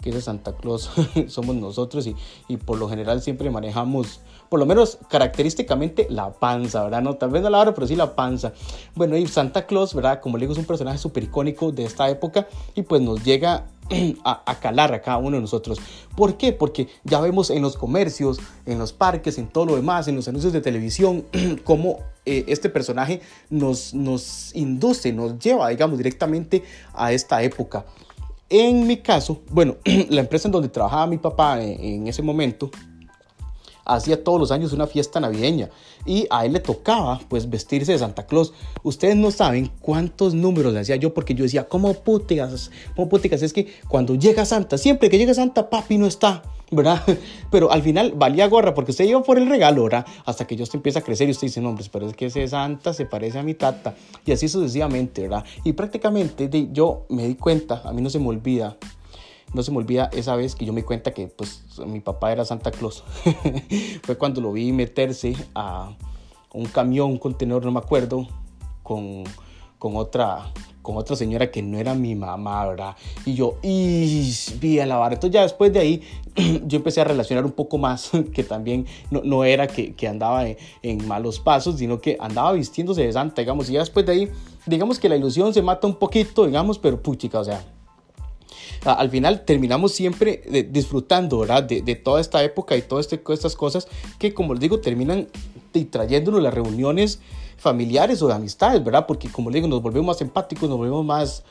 que 0.00 0.10
ese 0.10 0.20
Santa 0.20 0.54
Claus 0.56 0.90
somos 1.28 1.56
nosotros 1.56 2.06
y, 2.06 2.14
y, 2.46 2.56
por 2.56 2.78
lo 2.78 2.88
general 2.88 3.20
siempre 3.20 3.50
manejamos, 3.50 4.20
por 4.48 4.60
lo 4.60 4.66
menos 4.66 4.98
característicamente, 5.08 6.06
la 6.10 6.32
panza, 6.32 6.84
¿verdad? 6.84 7.02
No, 7.02 7.16
tal 7.16 7.30
vez 7.30 7.42
no 7.42 7.50
la 7.50 7.58
hora, 7.58 7.74
pero 7.74 7.86
sí 7.86 7.96
la 7.96 8.14
panza. 8.14 8.52
Bueno, 8.94 9.16
y 9.16 9.26
Santa 9.26 9.66
Claus, 9.66 9.94
¿verdad? 9.94 10.20
Como 10.20 10.36
le 10.36 10.42
digo, 10.42 10.52
es 10.52 10.58
un 10.58 10.66
personaje 10.66 10.98
súper 10.98 11.24
icónico 11.24 11.72
de 11.72 11.84
esta 11.84 12.08
época 12.08 12.46
y 12.74 12.82
pues 12.82 13.02
nos 13.02 13.24
llega 13.24 13.66
a, 14.24 14.60
calar 14.60 14.92
a 14.92 15.02
cada 15.02 15.18
uno 15.18 15.36
de 15.36 15.40
nosotros. 15.40 15.78
¿Por 16.16 16.36
qué? 16.36 16.52
Porque 16.52 16.88
ya 17.04 17.20
vemos 17.20 17.50
en 17.50 17.62
los 17.62 17.76
comercios, 17.76 18.38
en 18.66 18.78
los 18.78 18.92
parques, 18.92 19.38
en 19.38 19.48
todo 19.48 19.66
lo 19.66 19.76
demás, 19.76 20.08
en 20.08 20.16
los 20.16 20.28
anuncios 20.28 20.52
de 20.52 20.60
televisión, 20.60 21.24
cómo 21.64 22.00
eh, 22.26 22.44
este 22.48 22.68
personaje 22.68 23.20
nos, 23.50 23.94
nos 23.94 24.54
induce, 24.54 25.12
nos 25.12 25.38
lleva, 25.38 25.68
digamos, 25.68 25.98
directamente 25.98 26.62
a 26.94 27.12
esta 27.12 27.42
época. 27.42 27.84
En 28.50 28.86
mi 28.86 28.98
caso, 28.98 29.42
bueno, 29.50 29.76
la 30.08 30.20
empresa 30.20 30.48
en 30.48 30.52
donde 30.52 30.68
trabajaba 30.68 31.06
mi 31.06 31.18
papá 31.18 31.62
en, 31.62 32.06
ese 32.06 32.22
momento, 32.22 32.70
hacía 33.84 34.22
todos 34.22 34.40
los 34.40 34.50
años 34.50 34.72
una 34.72 34.86
fiesta 34.86 35.20
navideña 35.20 35.70
y 36.06 36.26
a 36.30 36.44
él 36.44 36.52
le 36.52 36.60
tocaba 36.60 37.20
pues 37.28 37.48
vestirse 37.48 37.92
de 37.92 37.98
Santa 37.98 38.26
Claus. 38.26 38.54
Ustedes 38.82 39.16
no 39.16 39.30
saben 39.30 39.70
cuántos 39.80 40.34
números 40.34 40.72
le 40.72 40.80
hacía 40.80 40.96
yo 40.96 41.12
porque 41.12 41.34
yo 41.34 41.42
decía, 41.42 41.68
¿cómo 41.68 41.92
puticas? 41.92 42.70
¿Cómo 42.96 43.08
puticas? 43.08 43.42
Es 43.42 43.52
que 43.52 43.68
cuando 43.88 44.14
llega 44.14 44.44
Santa, 44.44 44.78
siempre 44.78 45.10
que 45.10 45.18
llega 45.18 45.34
Santa, 45.34 45.68
papi 45.68 45.98
no 45.98 46.06
está. 46.06 46.42
Pero 47.50 47.72
al 47.72 47.82
final 47.82 48.12
valía 48.14 48.46
gorra 48.48 48.74
porque 48.74 48.90
usted 48.90 49.04
iba 49.04 49.22
por 49.22 49.38
el 49.38 49.48
regalo, 49.48 49.84
¿verdad? 49.84 50.06
Hasta 50.24 50.46
que 50.46 50.56
yo 50.56 50.64
usted 50.64 50.76
empieza 50.76 50.98
a 50.98 51.02
crecer 51.02 51.28
y 51.28 51.32
usted 51.32 51.46
dice, 51.46 51.60
no, 51.60 51.70
hombre, 51.70 51.84
pero 51.90 52.06
es 52.08 52.14
que 52.14 52.26
ese 52.26 52.46
santa 52.46 52.92
se 52.92 53.06
parece 53.06 53.38
a 53.38 53.42
mi 53.42 53.54
tata. 53.54 53.94
Y 54.26 54.32
así 54.32 54.48
sucesivamente, 54.48 55.22
¿verdad? 55.22 55.44
Y 55.64 55.72
prácticamente 55.72 56.50
yo 56.72 57.06
me 57.08 57.26
di 57.26 57.34
cuenta, 57.36 57.82
a 57.84 57.92
mí 57.92 58.02
no 58.02 58.10
se 58.10 58.18
me 58.18 58.28
olvida, 58.28 58.76
no 59.54 59.62
se 59.62 59.70
me 59.70 59.78
olvida 59.78 60.10
esa 60.12 60.36
vez 60.36 60.54
que 60.54 60.66
yo 60.66 60.72
me 60.72 60.82
di 60.82 60.86
cuenta 60.86 61.12
que 61.12 61.28
pues 61.28 61.64
mi 61.86 62.00
papá 62.00 62.32
era 62.32 62.44
Santa 62.44 62.70
Claus. 62.70 63.04
Fue 64.02 64.18
cuando 64.18 64.40
lo 64.40 64.52
vi 64.52 64.72
meterse 64.72 65.34
a 65.54 65.96
un 66.52 66.66
camión, 66.66 67.10
un 67.10 67.18
contenedor, 67.18 67.64
no 67.64 67.72
me 67.72 67.78
acuerdo, 67.78 68.26
con, 68.82 69.24
con 69.78 69.96
otra 69.96 70.52
con 70.88 70.96
otra 70.96 71.16
señora 71.16 71.50
que 71.50 71.60
no 71.60 71.76
era 71.76 71.92
mi 71.92 72.14
mamá, 72.14 72.66
¿verdad? 72.66 72.96
Y 73.26 73.34
yo, 73.34 73.58
y 73.62 74.32
vi 74.58 74.80
a 74.80 74.86
la 74.86 74.96
barra. 74.96 75.16
Entonces 75.16 75.34
ya 75.34 75.42
después 75.42 75.70
de 75.70 75.80
ahí 75.80 76.02
yo 76.64 76.78
empecé 76.78 77.02
a 77.02 77.04
relacionar 77.04 77.44
un 77.44 77.52
poco 77.52 77.76
más, 77.76 78.10
que 78.32 78.42
también 78.42 78.86
no, 79.10 79.20
no 79.22 79.44
era 79.44 79.66
que, 79.66 79.94
que 79.94 80.08
andaba 80.08 80.46
en, 80.46 81.06
malos 81.06 81.40
pasos, 81.40 81.76
sino 81.76 82.00
que 82.00 82.16
andaba 82.18 82.52
vistiéndose 82.52 83.02
de 83.02 83.12
santa, 83.12 83.42
digamos. 83.42 83.68
Y 83.68 83.74
ya 83.74 83.80
después 83.80 84.06
de 84.06 84.12
ahí, 84.12 84.30
digamos 84.64 84.98
que 84.98 85.10
la 85.10 85.16
ilusión 85.16 85.52
se 85.52 85.60
mata 85.60 85.86
un 85.86 85.96
poquito, 85.96 86.46
digamos, 86.46 86.78
pero 86.78 87.02
puchica, 87.02 87.38
o 87.40 87.44
sea, 87.44 87.62
al 88.84 89.10
final 89.10 89.44
terminamos 89.44 89.92
siempre 89.92 90.42
disfrutando, 90.70 91.40
¿verdad? 91.40 91.64
De, 91.64 91.82
de, 91.82 91.96
toda 91.96 92.20
esta 92.20 92.42
época 92.42 92.76
y 92.76 92.80
todas 92.82 93.12
este, 93.12 93.20
estas 93.34 93.56
cosas 93.56 93.88
que, 94.18 94.32
como 94.32 94.54
les 94.54 94.60
digo, 94.60 94.80
terminan 94.80 95.28
y 95.74 95.84
trayéndonos 95.86 96.42
las 96.42 96.54
reuniones 96.54 97.20
familiares 97.56 98.22
o 98.22 98.28
de 98.28 98.34
amistades, 98.34 98.82
¿verdad? 98.82 99.06
Porque 99.06 99.30
como 99.30 99.50
le 99.50 99.56
digo, 99.56 99.68
nos 99.68 99.82
volvemos 99.82 100.06
más 100.06 100.20
empáticos, 100.20 100.68
nos 100.68 100.78
volvemos 100.78 101.04
más, 101.04 101.44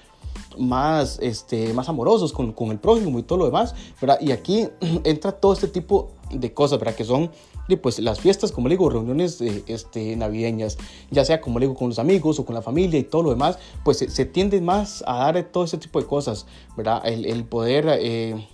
más, 0.57 1.19
este, 1.21 1.73
más 1.73 1.89
amorosos 1.89 2.31
con, 2.31 2.53
con 2.53 2.71
el 2.71 2.79
prójimo 2.79 3.19
y 3.19 3.23
todo 3.23 3.39
lo 3.39 3.45
demás, 3.45 3.75
¿verdad? 4.01 4.17
Y 4.21 4.31
aquí 4.31 4.67
entra 5.03 5.31
todo 5.33 5.53
este 5.53 5.67
tipo 5.67 6.11
de 6.31 6.53
cosas, 6.53 6.79
¿verdad? 6.79 6.95
Que 6.95 7.03
son 7.03 7.31
pues 7.75 7.99
las 7.99 8.21
fiestas, 8.21 8.53
como 8.53 8.69
le 8.69 8.75
digo, 8.75 8.89
reuniones 8.89 9.41
eh, 9.41 9.63
este, 9.67 10.15
navideñas, 10.15 10.77
ya 11.11 11.25
sea 11.25 11.41
como 11.41 11.59
le 11.59 11.65
digo 11.65 11.77
con 11.77 11.89
los 11.89 11.99
amigos 11.99 12.39
o 12.39 12.45
con 12.45 12.55
la 12.55 12.61
familia 12.61 12.97
y 12.97 13.03
todo 13.03 13.23
lo 13.23 13.29
demás, 13.31 13.59
pues 13.83 13.97
se, 13.97 14.25
tiende 14.25 14.61
más 14.61 15.03
a 15.05 15.17
dar 15.17 15.43
todo 15.51 15.65
ese 15.65 15.77
tipo 15.77 15.99
de 15.99 16.07
cosas, 16.07 16.45
¿verdad? 16.77 17.01
El, 17.05 17.25
el 17.25 17.43
poder 17.43 17.85
eh, 17.99 18.47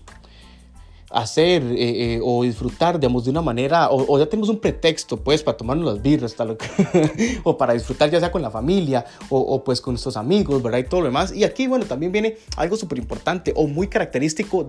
hacer 1.14 1.64
eh, 1.76 2.20
o 2.24 2.44
disfrutar, 2.44 3.00
digamos, 3.00 3.26
de 3.26 3.32
una 3.32 3.42
manera, 3.42 3.90
o, 3.92 4.18
ya 4.18 4.26
tenemos 4.26 4.50
un 4.50 4.60
pretexto, 4.60 5.18
pues, 5.18 5.44
para 5.44 5.58
tomarnos 5.58 5.86
las 5.86 6.02
birras, 6.02 6.36
tal, 6.36 6.58
o 7.44 7.58
para 7.58 7.74
disfrutar 7.74 8.10
ya 8.10 8.20
sea 8.20 8.32
con 8.32 8.42
la 8.42 8.52
familia 8.52 9.06
o, 9.30 9.40
o, 9.40 9.64
pues 9.64 9.82
con 9.82 9.94
nuestros 9.94 10.18
amigos, 10.18 10.62
¿verdad? 10.62 10.80
Y 10.80 10.84
todo 10.84 11.02
lo 11.02 11.08
demás. 11.08 11.34
Y 11.34 11.44
aquí, 11.44 11.68
bueno, 11.68 11.86
también 11.86 12.12
viene 12.12 12.38
algo 12.58 12.76
súper 12.76 12.98
importante 12.98 13.54
o 13.56 13.68
muy 13.68 13.88
característico 13.88 14.68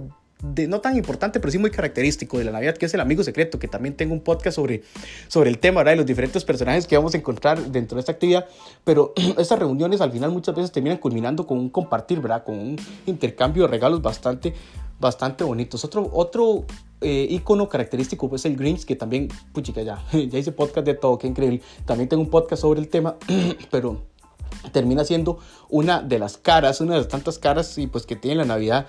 no 0.68 0.80
tan 0.80 0.96
importante, 0.96 1.40
pero 1.40 1.50
sí 1.50 1.58
muy 1.58 1.70
característico 1.70 2.38
de 2.38 2.44
la 2.44 2.52
Navidad, 2.52 2.76
que 2.76 2.86
es 2.86 2.94
el 2.94 3.00
amigo 3.00 3.24
secreto, 3.24 3.58
que 3.58 3.68
también 3.68 3.96
tengo 3.96 4.12
un 4.12 4.20
podcast 4.20 4.56
sobre, 4.56 4.82
sobre 5.28 5.50
el 5.50 5.58
tema, 5.58 5.78
¿verdad? 5.80 5.92
De 5.92 5.96
los 5.96 6.06
diferentes 6.06 6.44
personajes 6.44 6.86
que 6.86 6.96
vamos 6.96 7.14
a 7.14 7.18
encontrar 7.18 7.60
dentro 7.72 7.96
de 7.96 8.00
esta 8.00 8.12
actividad, 8.12 8.46
pero 8.84 9.14
estas 9.38 9.58
reuniones 9.58 10.00
al 10.00 10.12
final 10.12 10.30
muchas 10.30 10.54
veces 10.54 10.72
terminan 10.72 10.98
culminando 10.98 11.46
con 11.46 11.58
un 11.58 11.70
compartir, 11.70 12.20
¿verdad? 12.20 12.44
Con 12.44 12.58
un 12.58 12.76
intercambio 13.06 13.64
de 13.64 13.68
regalos 13.68 14.02
bastante, 14.02 14.54
bastante 15.00 15.44
bonitos. 15.44 15.84
Otro, 15.84 16.10
otro 16.12 16.66
eh, 17.00 17.26
icono 17.30 17.68
característico 17.68 18.30
es 18.34 18.44
el 18.44 18.56
Grinch, 18.56 18.84
que 18.84 18.96
también, 18.96 19.28
puchica, 19.52 19.82
ya, 19.82 20.04
ya 20.12 20.38
hice 20.38 20.52
podcast 20.52 20.86
de 20.86 20.94
todo, 20.94 21.18
qué 21.18 21.26
increíble. 21.26 21.62
También 21.86 22.08
tengo 22.08 22.22
un 22.22 22.30
podcast 22.30 22.62
sobre 22.62 22.80
el 22.80 22.88
tema, 22.88 23.16
pero 23.70 24.02
termina 24.72 25.04
siendo 25.04 25.38
una 25.68 26.00
de 26.02 26.18
las 26.18 26.36
caras, 26.36 26.80
una 26.80 26.92
de 26.94 27.00
las 27.00 27.08
tantas 27.08 27.38
caras 27.38 27.76
y 27.78 27.86
pues 27.86 28.06
que 28.06 28.16
tiene 28.16 28.36
la 28.36 28.44
Navidad 28.44 28.86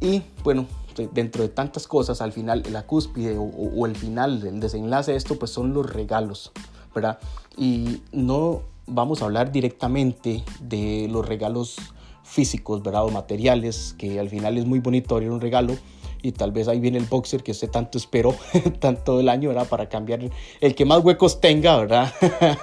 y 0.00 0.22
bueno, 0.42 0.66
dentro 1.12 1.42
de 1.42 1.48
tantas 1.48 1.86
cosas, 1.86 2.20
al 2.20 2.32
final 2.32 2.62
la 2.70 2.86
cúspide 2.86 3.36
o, 3.38 3.86
el 3.86 3.96
final, 3.96 4.46
el 4.46 4.60
desenlace 4.60 5.12
de 5.12 5.16
esto, 5.16 5.38
pues 5.38 5.50
son 5.50 5.74
los 5.74 5.90
regalos, 5.90 6.52
¿verdad? 6.94 7.18
Y 7.56 8.02
no 8.12 8.62
vamos 8.86 9.22
a 9.22 9.26
hablar 9.26 9.50
directamente 9.50 10.44
de 10.60 11.08
los 11.10 11.26
regalos 11.26 11.76
físicos, 12.22 12.82
¿verdad? 12.82 13.04
O 13.04 13.10
materiales, 13.10 13.94
que 13.98 14.20
al 14.20 14.28
final 14.28 14.58
es 14.58 14.66
muy 14.66 14.80
bonito 14.80 15.14
abrir 15.14 15.30
un 15.30 15.40
regalo, 15.40 15.76
y 16.24 16.32
tal 16.32 16.52
vez 16.52 16.68
ahí 16.68 16.80
viene 16.80 16.96
el 16.96 17.04
boxer 17.04 17.42
que 17.42 17.52
usted 17.52 17.70
tanto 17.70 17.98
esperó 17.98 18.34
tanto 18.80 19.20
el 19.20 19.28
año, 19.28 19.50
¿verdad? 19.50 19.68
Para 19.68 19.90
cambiar 19.90 20.20
el 20.60 20.74
que 20.74 20.84
más 20.86 21.04
huecos 21.04 21.38
tenga, 21.38 21.76
¿verdad? 21.76 22.10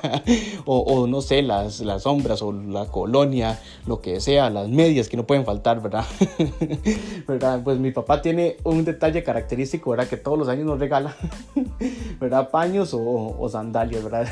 o, 0.65 1.05
no 1.05 1.21
sé, 1.21 1.43
las, 1.43 1.79
las 1.81 2.03
sombras 2.03 2.41
o 2.41 2.51
la 2.51 2.87
colonia, 2.87 3.59
lo 3.85 4.01
que 4.01 4.19
sea, 4.19 4.49
las 4.49 4.67
medias 4.67 5.09
que 5.09 5.15
no 5.15 5.27
pueden 5.27 5.45
faltar, 5.45 5.79
¿verdad? 5.79 6.05
¿verdad? 7.27 7.61
Pues 7.63 7.77
mi 7.77 7.91
papá 7.91 8.23
tiene 8.23 8.57
un 8.63 8.83
detalle 8.83 9.23
característico, 9.23 9.91
¿verdad? 9.91 10.07
Que 10.07 10.17
todos 10.17 10.39
los 10.39 10.47
años 10.47 10.65
nos 10.65 10.79
regala, 10.79 11.15
¿verdad? 12.19 12.49
Paños 12.49 12.95
o, 12.95 13.37
o 13.39 13.47
sandalias, 13.47 14.03
¿verdad? 14.03 14.27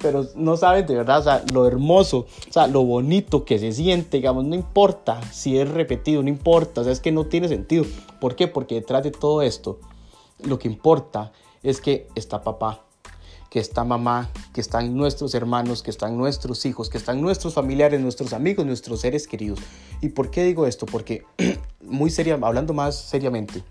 Pero 0.00 0.26
no 0.36 0.56
saben 0.56 0.86
de 0.86 0.94
verdad, 0.94 1.18
o 1.18 1.22
sea, 1.24 1.42
lo 1.52 1.66
hermoso, 1.66 2.18
o 2.48 2.52
sea, 2.52 2.68
lo 2.68 2.84
bonito 2.84 3.44
que 3.44 3.58
se 3.58 3.72
siente, 3.72 4.18
digamos, 4.18 4.44
no 4.44 4.54
importa 4.54 5.20
si 5.32 5.58
es 5.58 5.68
repetido, 5.68 6.22
no 6.22 6.28
importa, 6.28 6.82
o 6.82 6.84
sea, 6.84 6.92
es 6.92 7.00
que 7.00 7.10
no 7.10 7.26
tiene 7.26 7.48
sentido. 7.48 7.84
¿Por 8.20 8.27
qué? 8.36 8.48
Porque 8.48 8.76
detrás 8.76 9.02
de 9.02 9.10
todo 9.10 9.42
esto, 9.42 9.80
lo 10.38 10.58
que 10.58 10.68
importa 10.68 11.32
es 11.62 11.80
que 11.80 12.08
está 12.14 12.42
papá, 12.42 12.84
que 13.50 13.60
está 13.60 13.84
mamá, 13.84 14.30
que 14.52 14.60
están 14.60 14.96
nuestros 14.96 15.34
hermanos, 15.34 15.82
que 15.82 15.90
están 15.90 16.16
nuestros 16.16 16.64
hijos, 16.66 16.90
que 16.90 16.98
están 16.98 17.20
nuestros 17.20 17.54
familiares, 17.54 18.00
nuestros 18.00 18.32
amigos, 18.32 18.66
nuestros 18.66 19.00
seres 19.00 19.26
queridos. 19.26 19.58
¿Y 20.00 20.10
por 20.10 20.30
qué 20.30 20.44
digo 20.44 20.66
esto? 20.66 20.86
Porque, 20.86 21.24
muy 21.80 22.10
seria, 22.10 22.38
hablando 22.42 22.74
más 22.74 22.96
seriamente, 22.96 23.62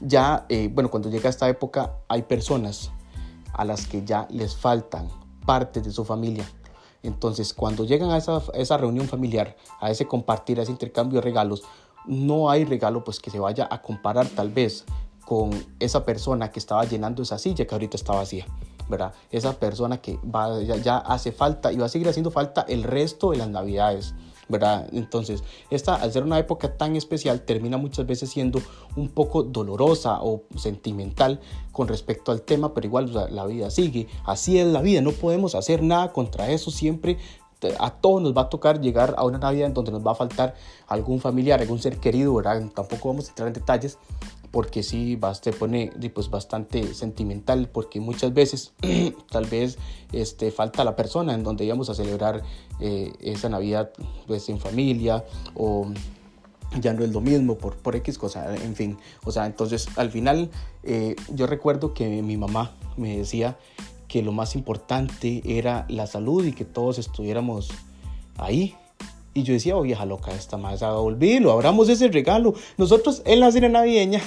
ya, 0.00 0.46
eh, 0.48 0.68
bueno, 0.72 0.90
cuando 0.90 1.10
llega 1.10 1.30
esta 1.30 1.48
época 1.48 1.96
hay 2.08 2.22
personas 2.22 2.90
a 3.52 3.64
las 3.64 3.86
que 3.86 4.04
ya 4.04 4.26
les 4.30 4.54
faltan 4.54 5.08
partes 5.46 5.84
de 5.84 5.92
su 5.92 6.04
familia. 6.04 6.44
Entonces, 7.02 7.54
cuando 7.54 7.84
llegan 7.84 8.10
a 8.10 8.16
esa, 8.16 8.38
a 8.38 8.42
esa 8.54 8.76
reunión 8.76 9.06
familiar, 9.06 9.56
a 9.80 9.90
ese 9.90 10.06
compartir, 10.06 10.58
a 10.58 10.64
ese 10.64 10.72
intercambio 10.72 11.20
de 11.20 11.24
regalos, 11.24 11.62
no 12.06 12.50
hay 12.50 12.64
regalo 12.64 13.04
pues 13.04 13.20
que 13.20 13.30
se 13.30 13.38
vaya 13.38 13.68
a 13.70 13.82
comparar 13.82 14.26
tal 14.28 14.50
vez 14.50 14.84
con 15.24 15.50
esa 15.80 16.04
persona 16.04 16.50
que 16.50 16.58
estaba 16.58 16.84
llenando 16.84 17.22
esa 17.22 17.38
silla 17.38 17.66
que 17.66 17.74
ahorita 17.74 17.96
está 17.96 18.14
vacía. 18.14 18.46
¿verdad? 18.88 19.12
Esa 19.30 19.58
persona 19.58 19.98
que 20.00 20.18
ya, 20.82 20.98
hace 20.98 21.32
falta 21.32 21.72
y 21.72 21.76
va 21.76 21.86
a 21.86 21.88
seguir 21.88 22.08
haciendo 22.08 22.30
falta 22.30 22.64
el 22.68 22.84
resto 22.84 23.32
de 23.32 23.38
las 23.38 23.48
navidades. 23.48 24.14
¿verdad? 24.48 24.88
Entonces, 24.92 25.42
esta, 25.70 25.96
al 25.96 26.12
ser 26.12 26.22
una 26.22 26.38
época 26.38 26.76
tan 26.76 26.94
especial, 26.94 27.40
termina 27.40 27.78
muchas 27.78 28.06
veces 28.06 28.30
siendo 28.30 28.62
un 28.94 29.08
poco 29.08 29.42
dolorosa 29.42 30.22
o 30.22 30.44
sentimental 30.56 31.40
con 31.72 31.88
respecto 31.88 32.30
al 32.30 32.42
tema, 32.42 32.72
pero 32.72 32.86
igual 32.86 33.12
la 33.32 33.46
vida 33.46 33.70
sigue. 33.70 34.06
Así 34.24 34.60
es 34.60 34.68
la 34.68 34.82
vida, 34.82 35.00
no 35.00 35.10
podemos 35.10 35.56
hacer 35.56 35.82
nada 35.82 36.12
contra 36.12 36.48
eso, 36.50 36.70
siempre 36.70 37.18
a 37.78 37.90
todos 37.90 38.22
nos 38.22 38.36
va 38.36 38.42
a 38.42 38.48
tocar 38.48 38.80
llegar 38.80 39.14
a 39.16 39.24
una 39.24 39.38
Navidad 39.38 39.68
en 39.68 39.74
donde 39.74 39.90
nos 39.90 40.06
va 40.06 40.12
a 40.12 40.14
faltar 40.14 40.54
algún 40.86 41.20
familiar, 41.20 41.60
algún 41.60 41.78
ser 41.78 41.98
querido, 41.98 42.34
¿verdad? 42.34 42.62
Tampoco 42.74 43.08
vamos 43.08 43.26
a 43.26 43.28
entrar 43.30 43.48
en 43.48 43.54
detalles 43.54 43.98
porque 44.50 44.82
sí 44.82 45.18
se 45.42 45.52
pone 45.52 45.92
pues, 46.14 46.30
bastante 46.30 46.94
sentimental 46.94 47.68
porque 47.68 48.00
muchas 48.00 48.32
veces 48.32 48.72
tal 49.30 49.46
vez 49.46 49.78
este, 50.12 50.50
falta 50.50 50.84
la 50.84 50.96
persona 50.96 51.34
en 51.34 51.42
donde 51.42 51.64
íbamos 51.64 51.90
a 51.90 51.94
celebrar 51.94 52.42
eh, 52.80 53.12
esa 53.20 53.48
Navidad 53.48 53.90
pues 54.26 54.48
en 54.48 54.58
familia 54.58 55.24
o 55.54 55.88
ya 56.80 56.92
no 56.92 57.04
es 57.04 57.12
lo 57.12 57.20
mismo 57.20 57.56
por, 57.56 57.76
por 57.76 57.96
X 57.96 58.18
cosa, 58.18 58.54
en 58.56 58.74
fin, 58.74 58.98
o 59.24 59.30
sea, 59.30 59.46
entonces 59.46 59.88
al 59.96 60.10
final 60.10 60.50
eh, 60.82 61.16
yo 61.32 61.46
recuerdo 61.46 61.94
que 61.94 62.22
mi 62.22 62.36
mamá 62.36 62.72
me 62.96 63.18
decía 63.18 63.56
que 64.08 64.22
lo 64.22 64.32
más 64.32 64.54
importante 64.54 65.42
era 65.44 65.86
la 65.88 66.06
salud 66.06 66.44
y 66.44 66.52
que 66.52 66.64
todos 66.64 66.98
estuviéramos 66.98 67.70
ahí. 68.36 68.74
Y 69.34 69.42
yo 69.42 69.52
decía, 69.52 69.76
oh 69.76 69.82
vieja 69.82 70.06
loca, 70.06 70.32
esta 70.32 70.56
más, 70.56 70.80
olvídelo, 70.82 71.52
abramos 71.52 71.90
ese 71.90 72.08
regalo. 72.08 72.54
Nosotros 72.78 73.20
en 73.26 73.40
la 73.40 73.52
cena 73.52 73.68
navideña, 73.68 74.22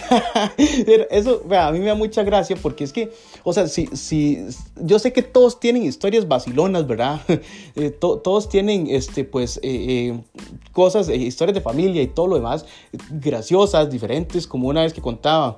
eso 1.10 1.42
a 1.50 1.72
mí 1.72 1.80
me 1.80 1.86
da 1.86 1.96
mucha 1.96 2.22
gracia 2.22 2.56
porque 2.62 2.84
es 2.84 2.94
que, 2.94 3.12
o 3.44 3.52
sea, 3.52 3.68
si, 3.68 3.88
si, 3.88 4.46
yo 4.80 5.00
sé 5.00 5.12
que 5.12 5.24
todos 5.24 5.60
tienen 5.60 5.82
historias 5.82 6.28
vacilonas, 6.28 6.86
¿verdad? 6.86 7.22
Eh, 7.76 7.92
todos 7.92 8.50
tienen, 8.50 8.88
este, 8.88 9.24
pues, 9.24 9.58
eh, 9.58 9.62
eh, 9.63 10.20
cosas, 10.74 11.08
historias 11.08 11.56
de 11.56 11.62
familia 11.62 12.02
y 12.02 12.08
todo 12.08 12.28
lo 12.28 12.36
demás, 12.36 12.65
graciosas, 13.10 13.89
diferentes, 13.89 14.46
como 14.48 14.68
una 14.68 14.82
vez 14.82 14.94
que 14.94 15.02
contaba 15.02 15.58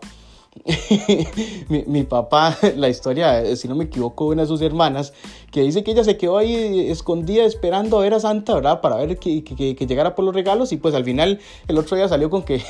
mi, 1.70 1.84
mi, 1.88 2.04
papá, 2.04 2.58
la 2.76 2.90
historia, 2.90 3.56
si 3.56 3.68
no 3.68 3.76
me 3.76 3.86
equivoco, 3.86 4.26
una 4.26 4.42
de 4.42 4.48
sus 4.48 4.62
hermanas, 4.62 5.14
que 5.52 5.62
dice 5.62 5.84
que 5.84 5.92
ella 5.92 6.04
se 6.04 6.18
quedó 6.18 6.38
ahí 6.38 6.90
escondida 6.90 7.44
esperando 7.44 8.00
a 8.00 8.02
ver 8.02 8.14
a 8.14 8.20
Santa, 8.22 8.56
¿verdad? 8.56 8.80
Para 8.80 8.96
ver 8.96 9.18
que, 9.18 9.44
que, 9.44 9.76
que 9.76 9.88
llegara 9.88 10.16
por 10.16 10.24
los 10.24 10.34
regalos 10.34 10.72
y 10.72 10.78
pues 10.78 10.96
al 10.96 11.04
final 11.04 11.40
el 11.68 11.78
otro 11.78 11.98
día 11.98 12.08
salió 12.08 12.30
con 12.30 12.44
que 12.44 12.62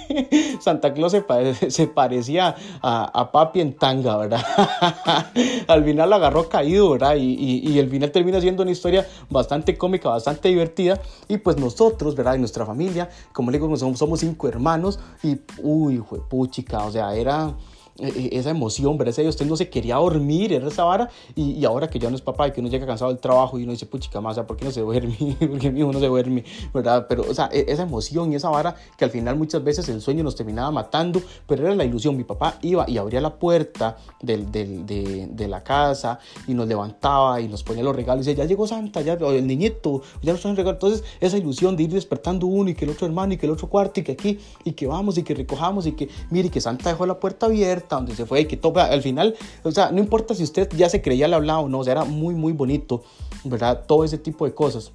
Santa 0.60 0.92
Claus 0.92 1.12
se, 1.68 1.86
parecía 1.86 2.54
a, 2.82 3.20
a, 3.20 3.32
papi 3.32 3.60
en 3.60 3.74
tanga, 3.74 4.16
¿verdad? 4.18 4.44
al 5.68 5.84
final 5.84 6.10
lo 6.10 6.16
agarró 6.16 6.48
caído, 6.48 6.90
¿verdad? 6.90 7.16
Y, 7.16 7.62
y, 7.66 7.78
el 7.78 7.88
final 7.88 8.10
termina 8.10 8.40
siendo 8.40 8.62
una 8.62 8.72
historia 8.72 9.06
bastante 9.30 9.78
cómica, 9.78 10.10
bastante 10.10 10.48
divertida 10.48 11.00
y 11.28 11.38
pues 11.38 11.56
nosotros, 11.56 12.14
¿verdad? 12.14 12.34
Y 12.34 12.38
nuestra 12.38 12.66
familia, 12.66 13.08
como 13.32 13.50
le 13.50 13.58
digo, 13.58 13.74
somos, 13.76 13.98
somos 13.98 14.20
cinco 14.20 14.48
hermanos 14.48 15.00
y, 15.22 15.38
uy, 15.62 15.98
fue 15.98 16.20
puchica, 16.20 16.84
o 16.84 16.92
sea, 16.92 17.14
era 17.14 17.54
esa 17.98 18.50
emoción, 18.50 18.96
¿verdad? 18.96 19.10
Ese 19.10 19.28
usted 19.28 19.46
no 19.46 19.56
se 19.56 19.68
quería 19.68 19.96
dormir, 19.96 20.52
era 20.52 20.68
esa 20.68 20.84
vara, 20.84 21.10
y, 21.34 21.64
ahora 21.64 21.88
que 21.90 21.98
ya 21.98 22.08
no 22.10 22.16
es 22.16 22.22
papá 22.22 22.48
y 22.48 22.52
que 22.52 22.60
uno 22.60 22.68
llega 22.68 22.86
cansado 22.86 23.10
del 23.10 23.20
trabajo 23.20 23.58
y 23.58 23.64
uno 23.64 23.72
dice, 23.72 23.86
puchica 23.86 24.20
más, 24.20 24.38
¿por 24.40 24.56
qué 24.56 24.64
no 24.64 24.70
se 24.70 24.80
duerme? 24.80 25.16
Porque 25.40 25.70
mi 25.70 25.80
hijo 25.80 25.92
no 25.92 25.98
se 25.98 26.06
duerme, 26.06 26.44
¿verdad? 26.72 27.06
Pero, 27.08 27.24
o 27.28 27.34
sea, 27.34 27.48
e, 27.52 27.66
esa 27.68 27.82
emoción 27.82 28.32
y 28.32 28.36
esa 28.36 28.50
vara 28.50 28.76
que 28.96 29.04
al 29.04 29.10
final 29.10 29.36
muchas 29.36 29.64
veces 29.64 29.88
el 29.88 30.00
sueño 30.00 30.22
nos 30.22 30.36
terminaba 30.36 30.70
matando, 30.70 31.20
pero 31.46 31.66
era 31.66 31.74
la 31.74 31.84
ilusión. 31.84 32.16
Mi 32.16 32.24
papá 32.24 32.58
iba 32.62 32.88
y 32.88 32.98
abría 32.98 33.20
la 33.20 33.34
puerta 33.34 33.96
del, 34.20 34.50
del, 34.50 34.86
de, 34.86 35.28
de, 35.30 35.48
la 35.48 35.62
casa 35.62 36.18
y 36.46 36.54
nos 36.54 36.68
levantaba 36.68 37.40
y 37.40 37.48
nos 37.48 37.62
ponía 37.62 37.82
los 37.82 37.96
regalos 37.96 38.26
y 38.26 38.30
decía, 38.30 38.44
ya 38.44 38.48
llegó 38.48 38.66
Santa, 38.66 39.00
ya, 39.00 39.14
el 39.14 39.46
niñito, 39.46 40.02
ya 40.22 40.32
nos 40.32 40.42
traen 40.42 40.56
regalos. 40.56 40.76
Entonces, 40.76 41.04
esa 41.20 41.36
ilusión 41.36 41.76
de 41.76 41.84
ir 41.84 41.92
despertando 41.92 42.46
uno 42.46 42.70
y 42.70 42.74
que 42.74 42.84
el 42.84 42.92
otro 42.92 43.06
hermano 43.06 43.32
y 43.34 43.36
que 43.36 43.46
el 43.46 43.52
otro 43.52 43.68
cuarto 43.68 44.00
y 44.00 44.02
que 44.04 44.12
aquí 44.12 44.38
y 44.64 44.72
que 44.72 44.86
vamos 44.86 45.18
y 45.18 45.22
que 45.22 45.34
recojamos 45.34 45.86
y 45.86 45.92
que, 45.92 46.08
mire, 46.30 46.50
que 46.50 46.60
Santa 46.60 46.90
dejó 46.90 47.06
la 47.06 47.18
puerta 47.18 47.46
abierta 47.46 47.87
donde 47.96 48.14
se 48.14 48.26
fue, 48.26 48.46
que 48.46 48.56
toca 48.56 48.86
al 48.86 49.02
final, 49.02 49.36
o 49.62 49.70
sea, 49.70 49.90
no 49.90 49.98
importa 49.98 50.34
si 50.34 50.42
usted 50.42 50.68
ya 50.76 50.88
se 50.88 51.02
creía 51.02 51.26
al 51.26 51.34
hablado 51.34 51.60
o 51.60 51.68
no, 51.68 51.80
o 51.80 51.84
sea, 51.84 51.92
era 51.92 52.04
muy, 52.04 52.34
muy 52.34 52.52
bonito, 52.52 53.02
¿verdad? 53.44 53.84
Todo 53.86 54.04
ese 54.04 54.18
tipo 54.18 54.44
de 54.44 54.54
cosas. 54.54 54.92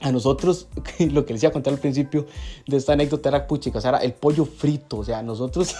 A 0.00 0.12
nosotros, 0.12 0.68
lo 0.98 1.24
que 1.24 1.32
les 1.32 1.42
iba 1.42 1.50
a 1.50 1.52
contar 1.52 1.72
al 1.72 1.80
principio 1.80 2.26
de 2.66 2.76
esta 2.76 2.92
anécdota 2.92 3.30
era 3.30 3.46
puchica, 3.46 3.78
o 3.78 3.80
sea, 3.80 3.90
era 3.90 3.98
el 3.98 4.12
pollo 4.12 4.44
frito, 4.44 4.98
o 4.98 5.04
sea, 5.04 5.22
nosotros, 5.22 5.74